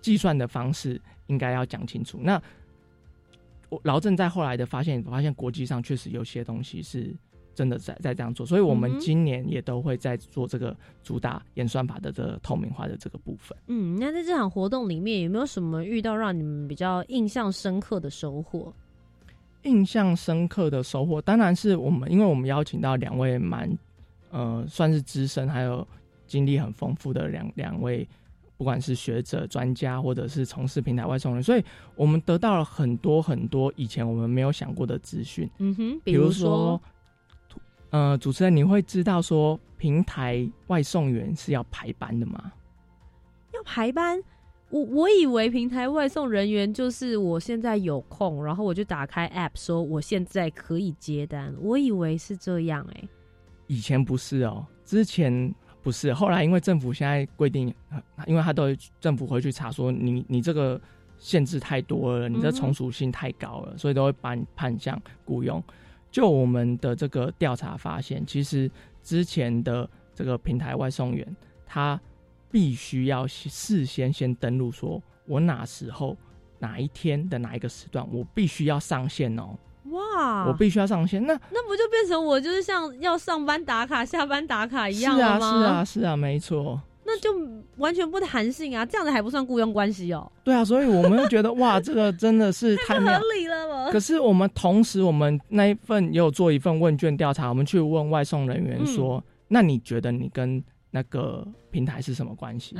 [0.00, 2.18] 计算的方式应该要讲清楚。
[2.22, 2.40] 那
[3.68, 7.14] 我劳政在后来的发现，发现国际上确实有些东西是。
[7.56, 13.56] 真的在在这样做，所以我们今年也都会在做这个主打演算法的这个透明化的这个部分。
[13.66, 18.70] 嗯，那在这场活动里面有没有什么遇到让你们比较印象深刻的收获？
[19.62, 23.66] 印象深刻的收获，当然是我们，因为我们邀请到两位蛮
[24.30, 25.84] 呃算是资深，还有
[26.26, 28.06] 经历很丰富的两两位，
[28.58, 31.64] 不管是学者、专家，或者是从事平台外送人，所以
[31.96, 35.50] 我们得到了很多很多以前我们没有想过的资讯。
[35.56, 36.78] 嗯哼，比如说。
[37.90, 42.52] 呃，主持人，你会知道说平台外送员是要排班的吗？
[43.52, 44.22] 要排班？
[44.68, 51.54] 我我以为平台外送人员就是我现在有空，然后我就打开 App 说我现在可以接单。
[51.60, 53.08] 我以为是这样哎，
[53.68, 57.72] 以前不是哦，之前不是，后来因为政府现在规定，
[58.26, 60.78] 因为他都政府会去查说你你这个
[61.16, 65.62] 限制太多了，你这从属性太高了，所以都会把你判向雇佣。
[66.10, 68.70] 就我们的这个调查发现，其实
[69.02, 71.36] 之前的这个平台外送员，
[71.66, 72.00] 他
[72.50, 76.16] 必须要事先先登录，说我哪时候、
[76.58, 79.58] 哪一天的哪一个时段，我必须要上线哦。
[79.90, 80.46] 哇！
[80.46, 85.38] 我必须要上线，那那不就变成我就是像要上班打卡、下班打卡一样吗？
[85.38, 86.80] 是啊，是啊，是啊，没错。
[87.16, 87.30] 那就
[87.76, 88.84] 完全不弹性啊！
[88.84, 90.30] 这样子还不算雇佣关系哦。
[90.44, 93.90] 对啊，所以我们就觉得哇，这个真的是太合理了吗？
[93.90, 102.76] 可是我们同时，我们那一份也有做一份问卷调查，我们去问外送人员说：“那你觉得你跟那个平台是什么关系？”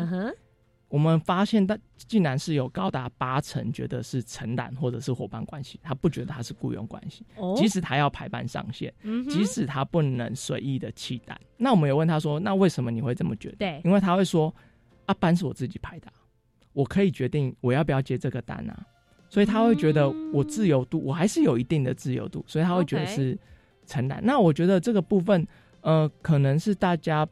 [0.89, 7.27] 我们发现，但竟然是有高达八成觉得是承揽或者是伙伴关系，他不觉得他是雇佣关系。
[7.35, 8.95] 哦，即使他要排班上线，
[9.29, 13.57] 即使他不能随意的弃单，那我们有问他说，那为什么你会这么觉得？
[13.57, 14.55] 对，因为他会说，
[15.07, 16.07] 啊，班是我自己排的，
[16.73, 18.87] 我可以决定我要不要接这个单啊，
[19.29, 23.37] 所以他会觉得我自由度，我还是有一定的自由度，所以他会觉得是
[23.87, 24.25] 承揽。
[24.25, 25.45] 那我觉得这个部分，
[25.81, 27.29] 呃，可能是大家。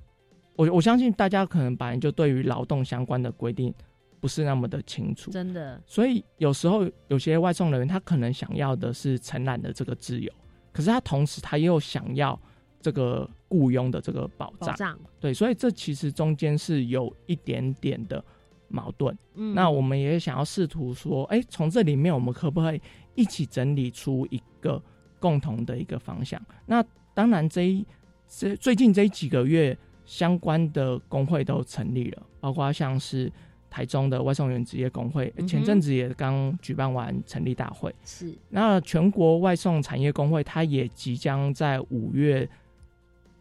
[0.57, 3.75] 我我相信大家可能本来就对于劳动相关的规定
[4.21, 5.83] 不是那么的清楚，真的。
[5.85, 10.33] 所以有时候有些外送人员他可能想要的是承揽的这个自由，
[10.73, 12.41] 可是他同时他又想要
[12.81, 14.99] 这个雇佣的这个保障。
[15.19, 18.25] 对，所以这其实中间是有一点点的
[18.69, 19.17] 矛盾。
[19.35, 22.81] 嗯，那我们也想要试图说，哎，从这里面我们可不可以
[23.15, 24.81] 一起整理出一个
[25.19, 26.41] 共同的一个方向？
[26.65, 26.83] 那
[27.13, 27.85] 当然，这一
[28.29, 29.77] 这最近这几个月。
[30.05, 33.31] 相关的工会都成立了，包括像是
[33.71, 37.95] 台中的外送员职业工会，前阵子也刚举办完成立大会。
[38.05, 42.49] 是，那全国外送产业工会，它也即将在五月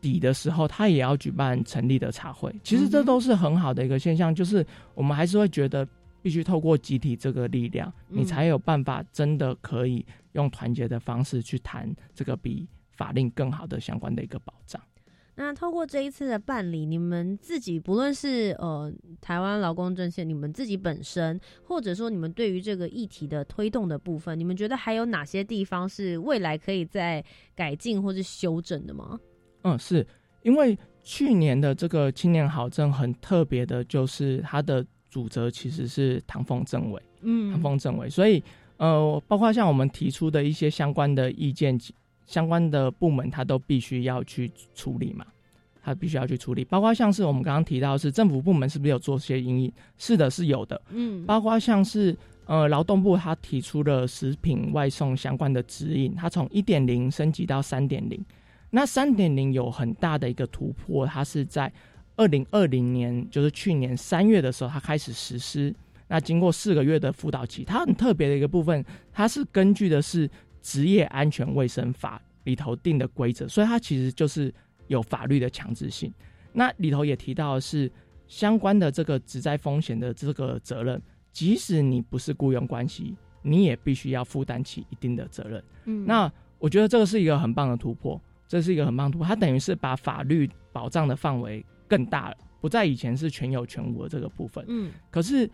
[0.02, 2.54] 底的时候，它也要举办成立的茶会。
[2.64, 5.88] 其实这都是很好的一个现象，就是我们还是会觉得
[6.22, 14.82] 必须透过集体这个力量，你才有办法真的可以用团结的方式去谈这个比法令更好的相关的一个保障。
[15.36, 27.24] 那透过这一次的办理，你们自己不论是呃台湾劳工阵线，你们自己本身，或者说你们对于这个议题的推动的部分，你们觉得还有哪些地方是未来可以再
[27.56, 29.20] 改进或是修正的吗？
[29.64, 30.06] 嗯，是
[30.44, 38.44] 因为去年的这个青年好政很特别的，就是它的主责其实是唐凤政委，嗯，唐凤政委，所以
[38.78, 41.76] 呃，包括像我们提出的一些相关的意见。
[42.26, 45.26] 相关的部门，他都必须要去处理嘛，
[45.84, 49.74] 他必须要去处理，包括像是我们刚刚提到是政府部门是不是有做些阴影？
[49.98, 52.16] 是的，是有的，嗯，包括像是
[52.46, 58.24] 呃劳动部他提出了食品外送相关的指引，他从一点零升级到三点零，
[58.70, 61.72] 那三点零有很大的一个突破，它是在
[62.16, 65.76] 二零二零年，就是去年三月的时候，它开始实施，
[66.08, 70.30] 那经过四个月的辅导期，它很特别的一个部分，它是根据的是。
[70.64, 74.52] 职业安全卫生法里头定的规则，所以它其实就是
[74.88, 76.12] 有法律的强制性。
[76.54, 77.92] 那里头也提到是
[78.28, 81.00] 相关的这个职灾风险的这个责任，
[81.32, 85.64] 即使你不是雇佣关系，你也必须要负担起一定的责任。
[85.86, 89.28] 嗯，那我觉得这个是一个很棒的突破，这是一个很棒突破。
[89.28, 94.64] 它等于是把法律保障的范围更大了，不在以前是全有全无的这个部分。
[94.68, 95.50] 嗯，可是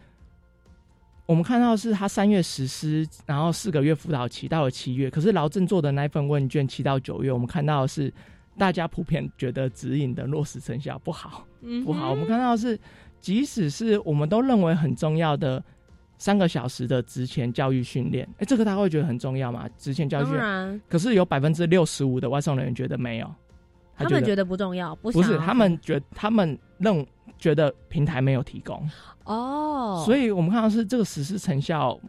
[1.29, 8.11] 我们看到是他三月实施，然后四个月辅导期到了七月，可是劳政做的那份问卷七到九月，我们看到是
[8.57, 11.45] 大家普遍觉得指引的落实成效不好，
[11.85, 12.09] 不好。
[12.09, 12.75] 我们看到是，
[13.21, 15.63] 即使是我们都认为很重要的
[16.17, 19.69] 三个小时的职前教育训练，哎，这个他会觉得很重要吗？
[19.77, 23.31] 职前教育训练，可是有百分之六十五的外送人员觉得没有，
[23.95, 27.05] 他们觉得不重要，不不是他们觉他们认
[27.39, 28.87] 觉得平台没有提供。
[29.23, 31.99] 哦，所以我们看到是这个实施成效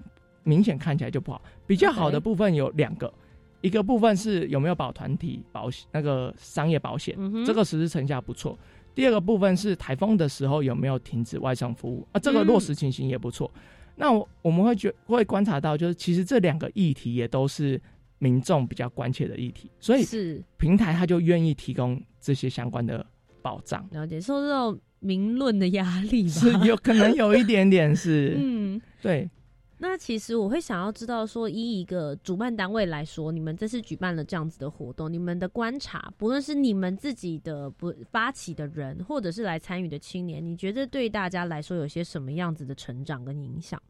[0.43, 1.41] 明显看起来就不好。
[1.66, 3.12] 比较好的部分有两个，
[3.61, 8.59] 一个部分是有没有保团体保险那个商业保险，这个实施成效不错。
[8.95, 13.51] 第二个部分是台风的时候有没有停止外送服务啊，这个落实情形也不错。
[13.97, 14.11] 那
[14.43, 17.81] 我们会觉会观察到，就是其实这两个议题也都是
[18.18, 23.07] 民众比较关切的议题，所以是平台他就愿意提供这些相关的
[23.43, 23.87] 保障。
[23.93, 24.81] 了解，受这种。
[25.01, 29.28] 民论的压力吧，是有可能有一点点是， 嗯，对。
[29.82, 43.82] 那其实我会想要知道，说以一个主办单位来说，你们这次举办了这样子的活动，你们的观察，不论是你们自己的不发起的人，或者是来参与的青年，你觉得对大家来说有些什么样子的成长跟影响？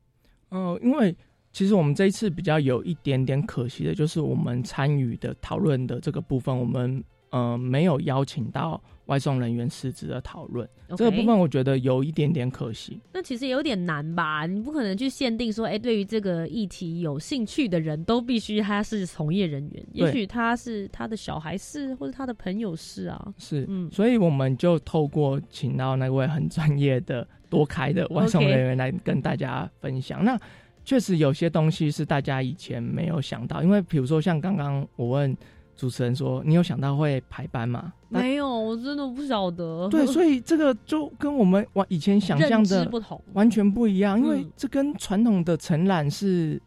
[0.53, 1.13] 嗯，因为
[1.53, 7.03] 其实我们这一次比较有一点点可惜的，就是我们参与的讨论的这个部分，我们。
[7.33, 13.01] 呃，没有邀请到外送人员失职的讨论，这个部分我觉得有一点点可惜。
[13.13, 14.47] 那其实有点难吧？
[14.47, 23.35] 你不可能去限定说，哎，对于这个议题有兴趣的人都必须他是从业人员，也许他是他的小孩是，或者他的朋友是啊。
[23.37, 30.25] 是，嗯，所以我们就透过请到那位很专业的多开的外送人员来跟大家分享。
[30.25, 30.39] 那
[30.85, 35.37] 确实有些东西是大家以前没有想到，因为比如说像刚刚我问。
[35.81, 39.89] 主持人说：“你有想到会排班吗？”没有，我真的不晓得。
[39.89, 44.21] 对，所以这个就跟我们完以前想象的不同，完全不一样。
[44.21, 46.61] 因为这跟传统的承揽是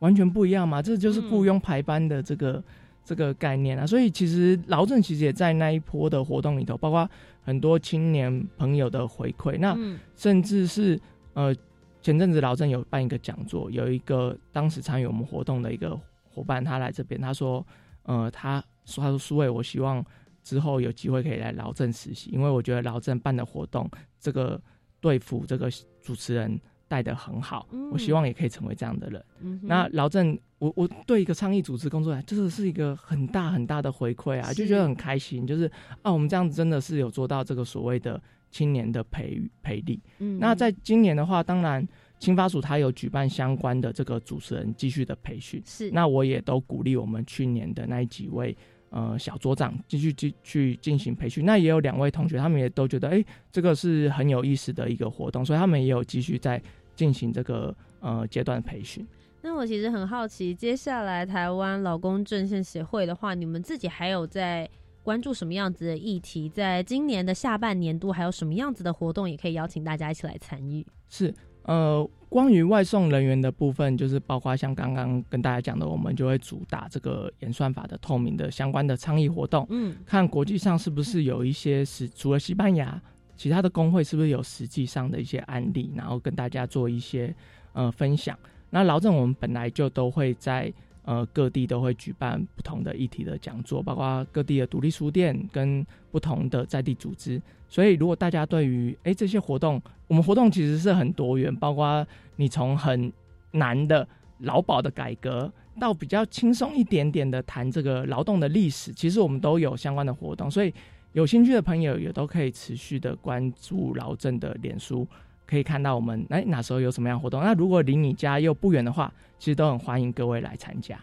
[0.00, 2.60] 完全不一样嘛，这就是雇佣排班的这个
[3.04, 3.86] 这个概念啊。
[3.86, 7.08] 所以其实劳政其实也在那一波的活动里头，包括
[7.44, 9.56] 很多青年朋友的回馈。
[9.60, 9.78] 那
[10.16, 11.00] 甚至是
[11.34, 11.54] 呃，
[12.02, 15.96] 前阵子劳政有办一个讲座，有一个当时参与我们活动的一个
[16.28, 17.64] 伙伴，他来这边，他说。
[18.06, 20.04] 呃，他说：“他说苏伟，我希望
[20.42, 24.60] 之后有机会可以来劳政实习，因为我觉得劳政办的活动，这个
[25.00, 25.68] 对付这个
[26.00, 29.24] 主持人带的很好，我希望也可以成为这样的人。
[29.62, 35.46] 那劳政，我我对一个倡议组织工作来，这个是一个很大很大的回馈啊，就觉得很开心。
[35.46, 35.70] 就是
[36.02, 40.00] 啊，我们这样子真的是有做到这个所谓的青年的培育培力。
[40.38, 41.86] 那在今年的话，当然。”
[42.18, 48.56] 青发署他有举办相关的这个主持人继续的培训，是那我也都鼓励我们去年的那几位
[48.90, 51.44] 呃小组长继续继去进行培训。
[51.44, 56.60] 那也有两位同学，他们也都觉得哎，这个是很有意思的一个活动，所以他们也有继续在
[56.94, 59.06] 进行这个呃阶段培训。
[59.42, 64.68] 那我其实很好奇，接下来台湾劳工阵线协会的话，你们自己还有在
[65.04, 66.48] 关注什么样子的议题？
[66.48, 70.84] 在今年的下半年度，还有什么样子的活动，也可以邀请大家一起来参与？
[71.08, 71.32] 是。
[71.66, 79.66] 呃，关于外送人员的部分，就是包括像刚刚跟大家讲的，我们就会主打这个演算法的透明的相关的倡议活动。
[79.70, 83.00] 嗯，看国际上是不是有一些是除了西班牙，
[83.36, 87.34] 其他的工会是不是有实际上的一些案例，然后跟大家做一些
[87.72, 88.38] 呃分享。
[88.70, 90.72] 那劳政我们本来就都会在。
[91.06, 97.40] 呃，各地都会举办不同的议题的讲座，包括各地的独立书店跟不同的在地组织。
[97.68, 102.04] 所以，如果大家对于哎这些活动，我们活动其实是很多元，包括
[102.34, 103.12] 你从很
[103.52, 104.06] 难的
[104.40, 110.50] 劳保的改革，到比较轻松一点点的谈这个劳动的历史，其实我们都有相关的活动。
[110.50, 110.74] 所以，
[111.12, 115.06] 有兴趣的朋友也都可以持续的关注劳政的脸书。
[115.46, 117.40] 可以看到我们哎哪时候有什么样活动？
[117.42, 120.98] 那如果离你家又不远的话，其实都很欢迎各位来参加。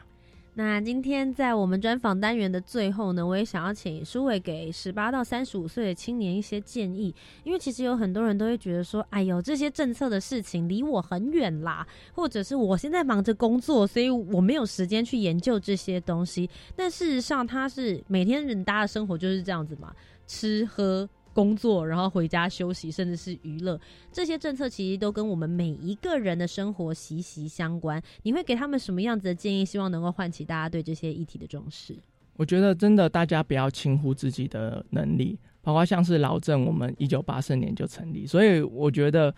[0.55, 7.11] 那今天在我们专访单元的最后呢，我也想要请舒伟给十八到三十五岁的青年一些建议，
[7.43, 16.47] 因为其实有很多人都会觉得说，哎呦这些政策的事情离我很远啦，或者是我现在忙着工作，所以我没有时间去研究这些东西。
[16.75, 19.91] 但事实上，他是每天人大家的生活就是这样子嘛，
[20.27, 21.09] 吃喝。
[21.33, 23.79] 工作，然后回家休息，甚至是娱乐，
[24.11, 28.01] 这些政策其实都跟我们每一个人的生活息息相关。
[28.21, 29.65] 你会给他们什么样子的建议？
[29.65, 31.95] 希望能够唤起大家对这些议题的重视。
[32.35, 39.33] 我觉得真的，大家不要轻忽自己的能力，包括像是劳政，我们一九八四年就成立，所以我觉得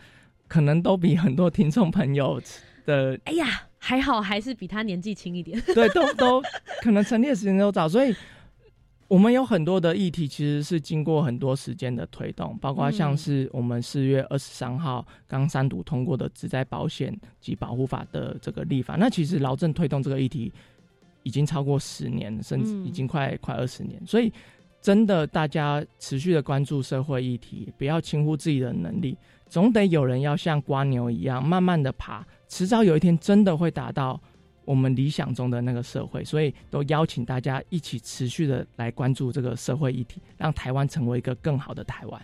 [0.47, 2.41] 可能都比很多听众朋友
[2.85, 5.59] 的，哎呀，还好，还是比他年纪轻一点。
[5.73, 6.41] 对，都都
[6.81, 8.13] 可能成立的时间都早，所以。
[9.07, 18.95] 我们有很多的议题，其实是经过很多时间的推动，包括像是我们四月二十三号刚三读通过的《职灾保险及保护法》的这个立法。
[18.95, 20.51] 那其实劳政推动这个议题
[21.21, 24.01] 已经超过十年，甚至已经快快二十年。
[24.07, 24.33] 所以，
[24.81, 29.15] 真的大家持续的关注社会议题，不要轻忽自己的能力，
[29.47, 34.19] 总得有人要像瓜牛一样慢慢的爬，迟早有一天真的会达到。
[34.65, 42.21] 我们理想中的那个社会，所以都邀请大家一起持续的来关注这个社会议题，让台湾成为一个更好的台湾。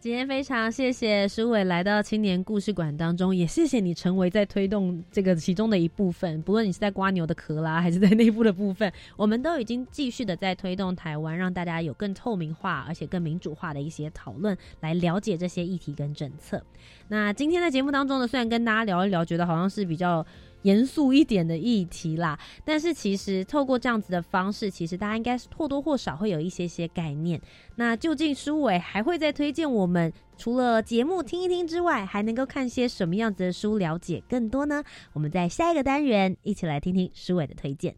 [0.00, 6.42] 今天非常谢谢舒伟来到青年故事馆当中，也谢谢你成为在推动这个其中的一部分。
[6.42, 16.62] 不论你是在刮牛的壳啦，还是在内部的部分，我们都已经继续的在推动台湾，让大家有更透明化而且更民主化的一些讨论，来了解这些议题跟政策。
[17.08, 20.24] 那今天在节目当中呢，虽然跟大家聊一聊，觉得好像是比较。
[20.64, 27.40] 严肃一点的议题啦，但是其实透过这样子的方式，其实大家应该是或多或少会有一些些概念。
[27.76, 34.82] 那究竟书伟还会再推荐我们除了节目听一听之外，还能够看些什么样子的书，了解更多呢？
[35.12, 37.96] 我们在下一个单元一起来听听书伟的推荐。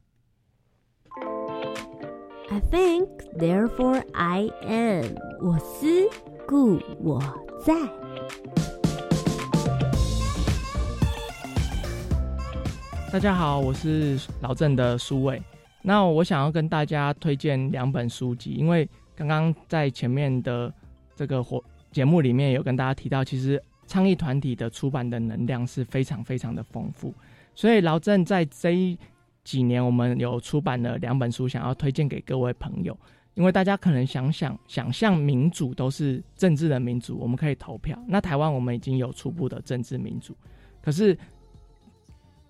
[2.48, 3.08] I think,
[3.38, 5.16] therefore I am。
[5.40, 5.86] 我思
[6.46, 7.20] 故我
[7.64, 7.74] 在。
[13.16, 15.42] 大家好，我是老郑的苏伟。
[15.80, 20.70] 那我想要跟大家推荐两本书籍，因为刚刚在前面的
[21.14, 27.10] 这个活节目里面有跟大家提到，其实倡议团体的出版的能量是非常非常的丰富。
[27.54, 28.94] 所以老郑在这
[29.42, 32.94] 几年，我们有出版了两本书，想要推荐给各位朋友。
[33.32, 37.98] 因为大家可能想想想象民主都是政治的民主，我们可以投票。
[38.06, 40.36] 那台湾我们已经有初步的政治民主，
[40.82, 41.16] 可是。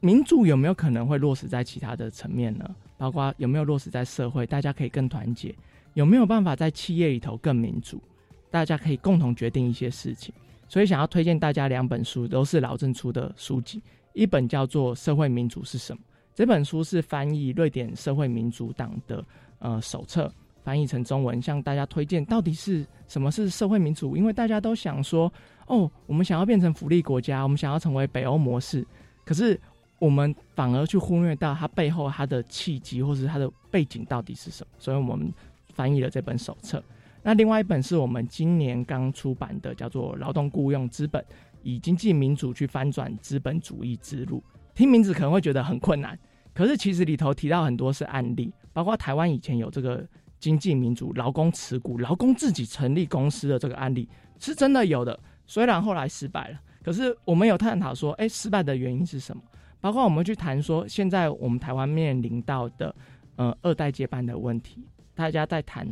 [0.06, 2.76] 民主有没有可能会落实在其他的层面呢？
[2.96, 5.52] 包括有没有落实在社会，大家可以更团结？
[5.94, 8.00] 有没有办法在企业里头更民主？
[8.48, 10.32] 大家可以共同决定一些事情。
[10.68, 13.82] 所以想要推荐大家两本书，都是老郑出的书籍。
[14.12, 16.00] 一本叫做《社会民主是什么》，
[16.36, 19.24] 这本书是翻译瑞典社会民主党的
[19.58, 20.32] 呃手册，
[20.62, 24.16] 翻译成中文，向大家推荐到底是什么是社会民主。
[24.16, 25.32] 因为大家都想说，
[25.66, 28.86] 哦，我们想要变成福利国家，我们想要成为北欧模式，
[29.24, 29.60] 可是。
[29.98, 35.32] 我们反而去忽略到它背后它的契机，或是它的背景到底是什么，所以我们
[35.72, 36.82] 翻译了这本手册。
[37.22, 41.24] 那另外一本是我们今年刚出版的，叫做《劳动雇佣资本：
[41.62, 44.38] 以经济民主去翻转资本主义之路》。
[44.74, 46.16] 听名字可能会觉得很困难，
[46.54, 50.06] 可是其实里头提到很多是案例，包括台湾以前有这个
[50.38, 55.18] 经济民主、劳工持股、劳工自己成立公司的这个案例，是真的有的。
[55.46, 59.42] 虽然后来失败了，可是我们有探讨说，哎，失败的原因是什么？
[59.80, 62.94] 包括我们去谈说，现在我们台湾面临到的，
[63.36, 65.86] 呃，二代接班的问题，大家在谈，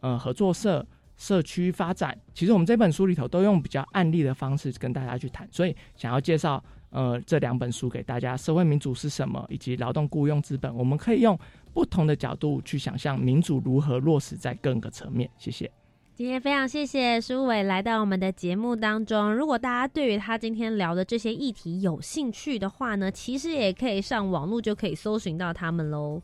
[0.00, 0.84] 呃，合作社、
[1.16, 2.18] 社区发展。
[2.34, 11.38] 其实我们这本书里头都用比较案例的方式跟大家去谈，所以想要介绍，呃，这两本书给大家，社会民主是什么，以及劳动雇佣资本，我们可以用
[11.72, 15.30] 不同的角度去想象民主如何落实在各个层面。
[15.38, 15.70] 谢谢。
[16.16, 19.34] 今天非常谢谢舒伟来到我们的节目当中。
[19.34, 26.22] 如果大家对于他今天聊的这些议题有兴趣的话呢，其实也可以上网络就可以搜寻到他们喽。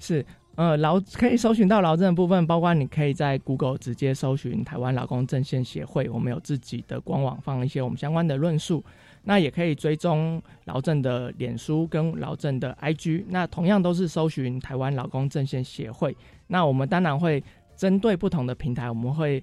[0.00, 8.84] 是，呃，劳可以搜寻到劳政的部分，包括你可以在 Google 直接搜寻台湾劳工阵线协会，我们有自己的官网放一些我们相关的论述。
[9.22, 16.16] 那也可以追踪劳政的脸书跟劳政的 IG，那同样都是搜寻台湾劳工阵线协会。
[16.48, 17.40] 那我们当然会。
[17.82, 19.42] 针对不同的平台，我们会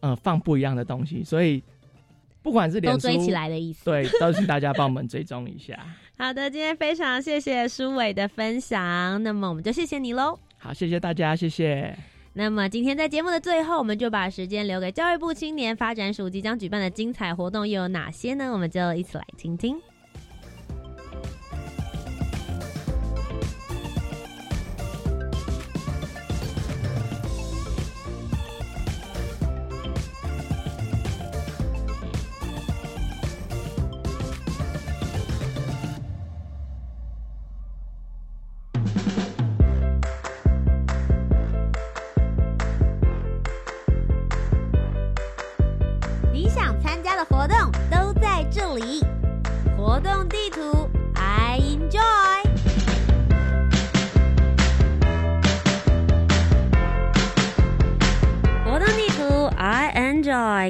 [0.00, 1.64] 呃放不一样的东西，所以
[2.42, 5.74] 不管是都追起来的意思，对，都请大家帮我们追踪一下。
[6.18, 10.38] 好的，今天非常谢谢舒伟的分享，那么我们就谢谢你喽。
[10.58, 11.96] 好，谢谢大家，谢谢。
[12.34, 18.52] 那么今天在节目的最后，我们就把时间留给教育部青年发展署即将举办的精彩活动又有哪些呢？
[18.52, 19.80] 我们就一起来听听。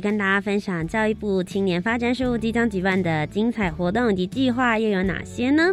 [0.02, 5.70] 跟大家分享教育部青年发展事务即将举办的精彩活动及计划又有哪些呢？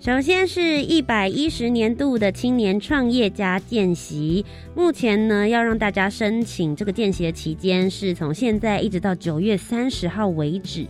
[0.00, 4.44] 首先是一百一十年度的青年创业家见习，
[4.74, 10.84] 目前呢要让大家申请这个见习的期间是从现在一直到九月三十号为止。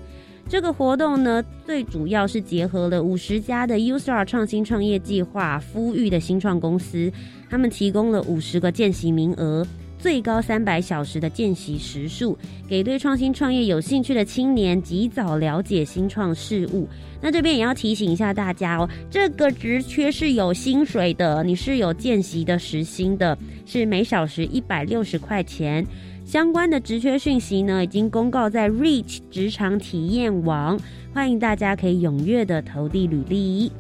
[0.49, 7.12] 这个活动呢，最主要是结合了五十家的 U Star 创新创业计划孵育的新创公司，
[7.51, 9.66] 他们提供了五十个见习名额。
[10.03, 12.37] 最高三百小时的见习时数，
[12.69, 16.89] 给对创新创业有兴趣的青年及早了解新创事物。
[17.21, 25.87] 那这边也要提醒一下大家哦，这个职缺是有薪水的，你是有见习的时薪的，是每小时一百六十块钱。
[26.27, 30.77] 相关的职缺讯息呢，已经公告在 Reach 职场体验网，
[31.15, 33.71] 欢迎大家可以踊跃的投递履历。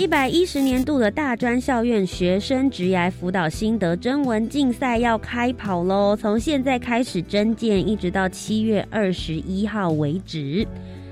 [0.00, 6.16] 一百一十年度的大专校院学生职涯辅导心得征文竞赛要开跑喽！
[6.16, 10.66] 从现在开始征件，一直到七月二十一号为止。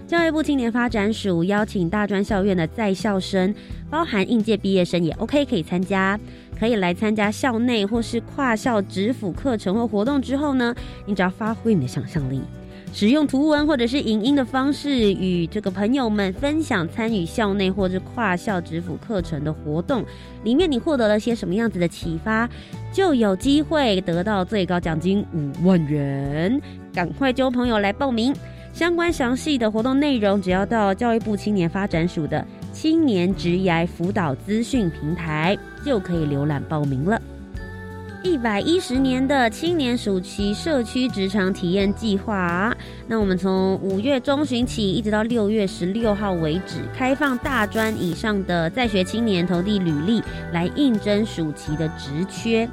[0.07, 3.55] 教育部青年发展署邀请大专校院的在校生，
[3.91, 6.19] 包含应届毕业生也 OK 可以参加，
[6.59, 10.75] 可以来参加校内或是跨校职辅课程或活动之后呢，
[11.05, 12.41] 你只要发挥你的想象力。
[12.93, 20.05] 使用图文或者是影音的方式，与这个朋友们分享参与校内或者跨校职辅课程的活动，
[20.43, 22.49] 里面你获得了些什么样子的启发，
[22.93, 26.61] 就有机会得到最高奖金五万元。
[26.93, 28.35] 赶快交朋友来报名，
[28.73, 37.21] 相关详细的活动内容，只要到教育部青年发展署的青年职涯辅导资讯平台，就可以浏览报名了。
[38.25, 50.21] 一百一十年的青年暑期社区职场体验计划，那我们从五月中旬起，一直到六月十六号为止，开放大专以上的在学青年投递履历
[50.53, 52.69] 来应征暑期的职缺。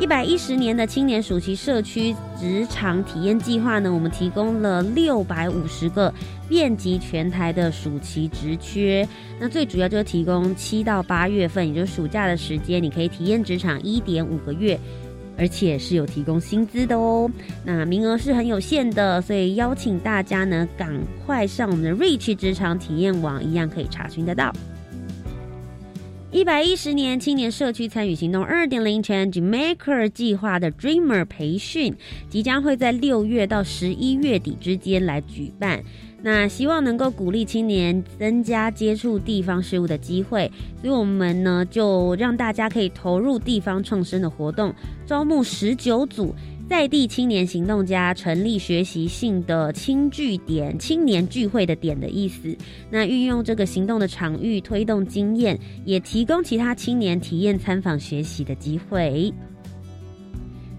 [0.00, 6.12] 一百一十年的青年暑期社区职场体验计划呢，我们提供了六百五十个
[6.48, 9.06] 遍及全台的暑期职缺。
[9.40, 14.78] 那最主要就是提供七到八月份，也就是暑假的时间，你可以体验职场一点五个月，
[15.36, 17.28] 而且是有提供薪资的哦。
[17.64, 20.96] 那名额是很有限的，所以邀请大家呢，赶
[21.26, 24.52] 快上我们的 Reach 职场体验网，一样可以查询得到。
[26.30, 31.94] 一百一十年青年社区参与行动二点零 Change Maker 计划的 Dreamer 培训，
[32.28, 35.82] 即将会在六月到十一月底之间来举办。
[36.20, 40.52] 那希望能够鼓励青年增加接触地方事务的机会，
[40.82, 44.74] 所以我们呢就让大家可以投入地方创生的活动，
[45.06, 46.34] 招募十九组。
[46.68, 52.54] 在地青年行动家成立学习性的青聚点，青年聚会的点的意思。
[52.90, 59.32] 那运用这个行动的场域推动经验，也提供其他青年体验参访学习的机会。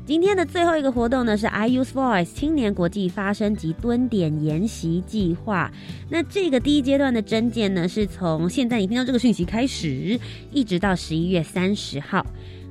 [0.06, 5.72] 今天的最后一个活动呢，是 I Use Voice 青年国际发声及蹲点研习计划。
[6.08, 10.20] 那这个第一阶段的征件呢，是从现在你听到这个讯息开始，
[10.52, 12.24] 一直到十一月三十号。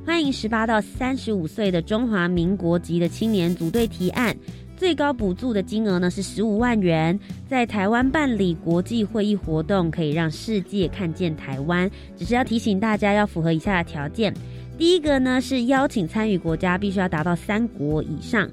[0.09, 4.35] 欢迎十八到三十五岁的中华民国籍的青年组队提案，
[4.75, 11.89] 最高补助的金额呢是十五万元，在台湾办理国际会议活动，可以让世界看见台湾。
[12.17, 14.33] 只是要提醒大家，要符合以下的条件：
[14.79, 18.49] 第一个呢是邀请参与国家必须要达到三国以上，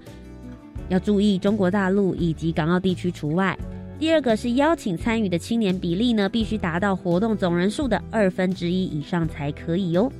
[0.90, 3.56] 要注意中国大陆以及港澳地区除外；
[3.98, 10.12] 第二个是邀请参与的青年比例呢必须达到活动总人数的二分之一以上才可以哦。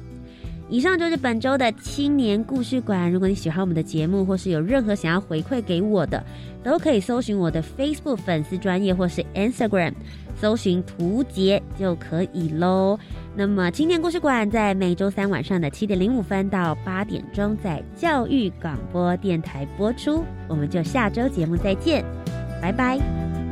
[0.68, 3.12] 以上就是本周的青年故事馆。
[3.12, 6.24] 如果你喜欢我们的节目，或是有任何想要回馈给我的，
[6.64, 9.94] 都可以搜寻我的 Facebook 粉丝专业或是 Instagram，
[10.36, 12.98] 搜寻图杰就可以喽。
[13.36, 22.04] 那么青年故事馆在每周三晚上的七点零五分到八点钟在教育广播电台播出，我们就下周节目再见，
[22.60, 23.45] 拜拜。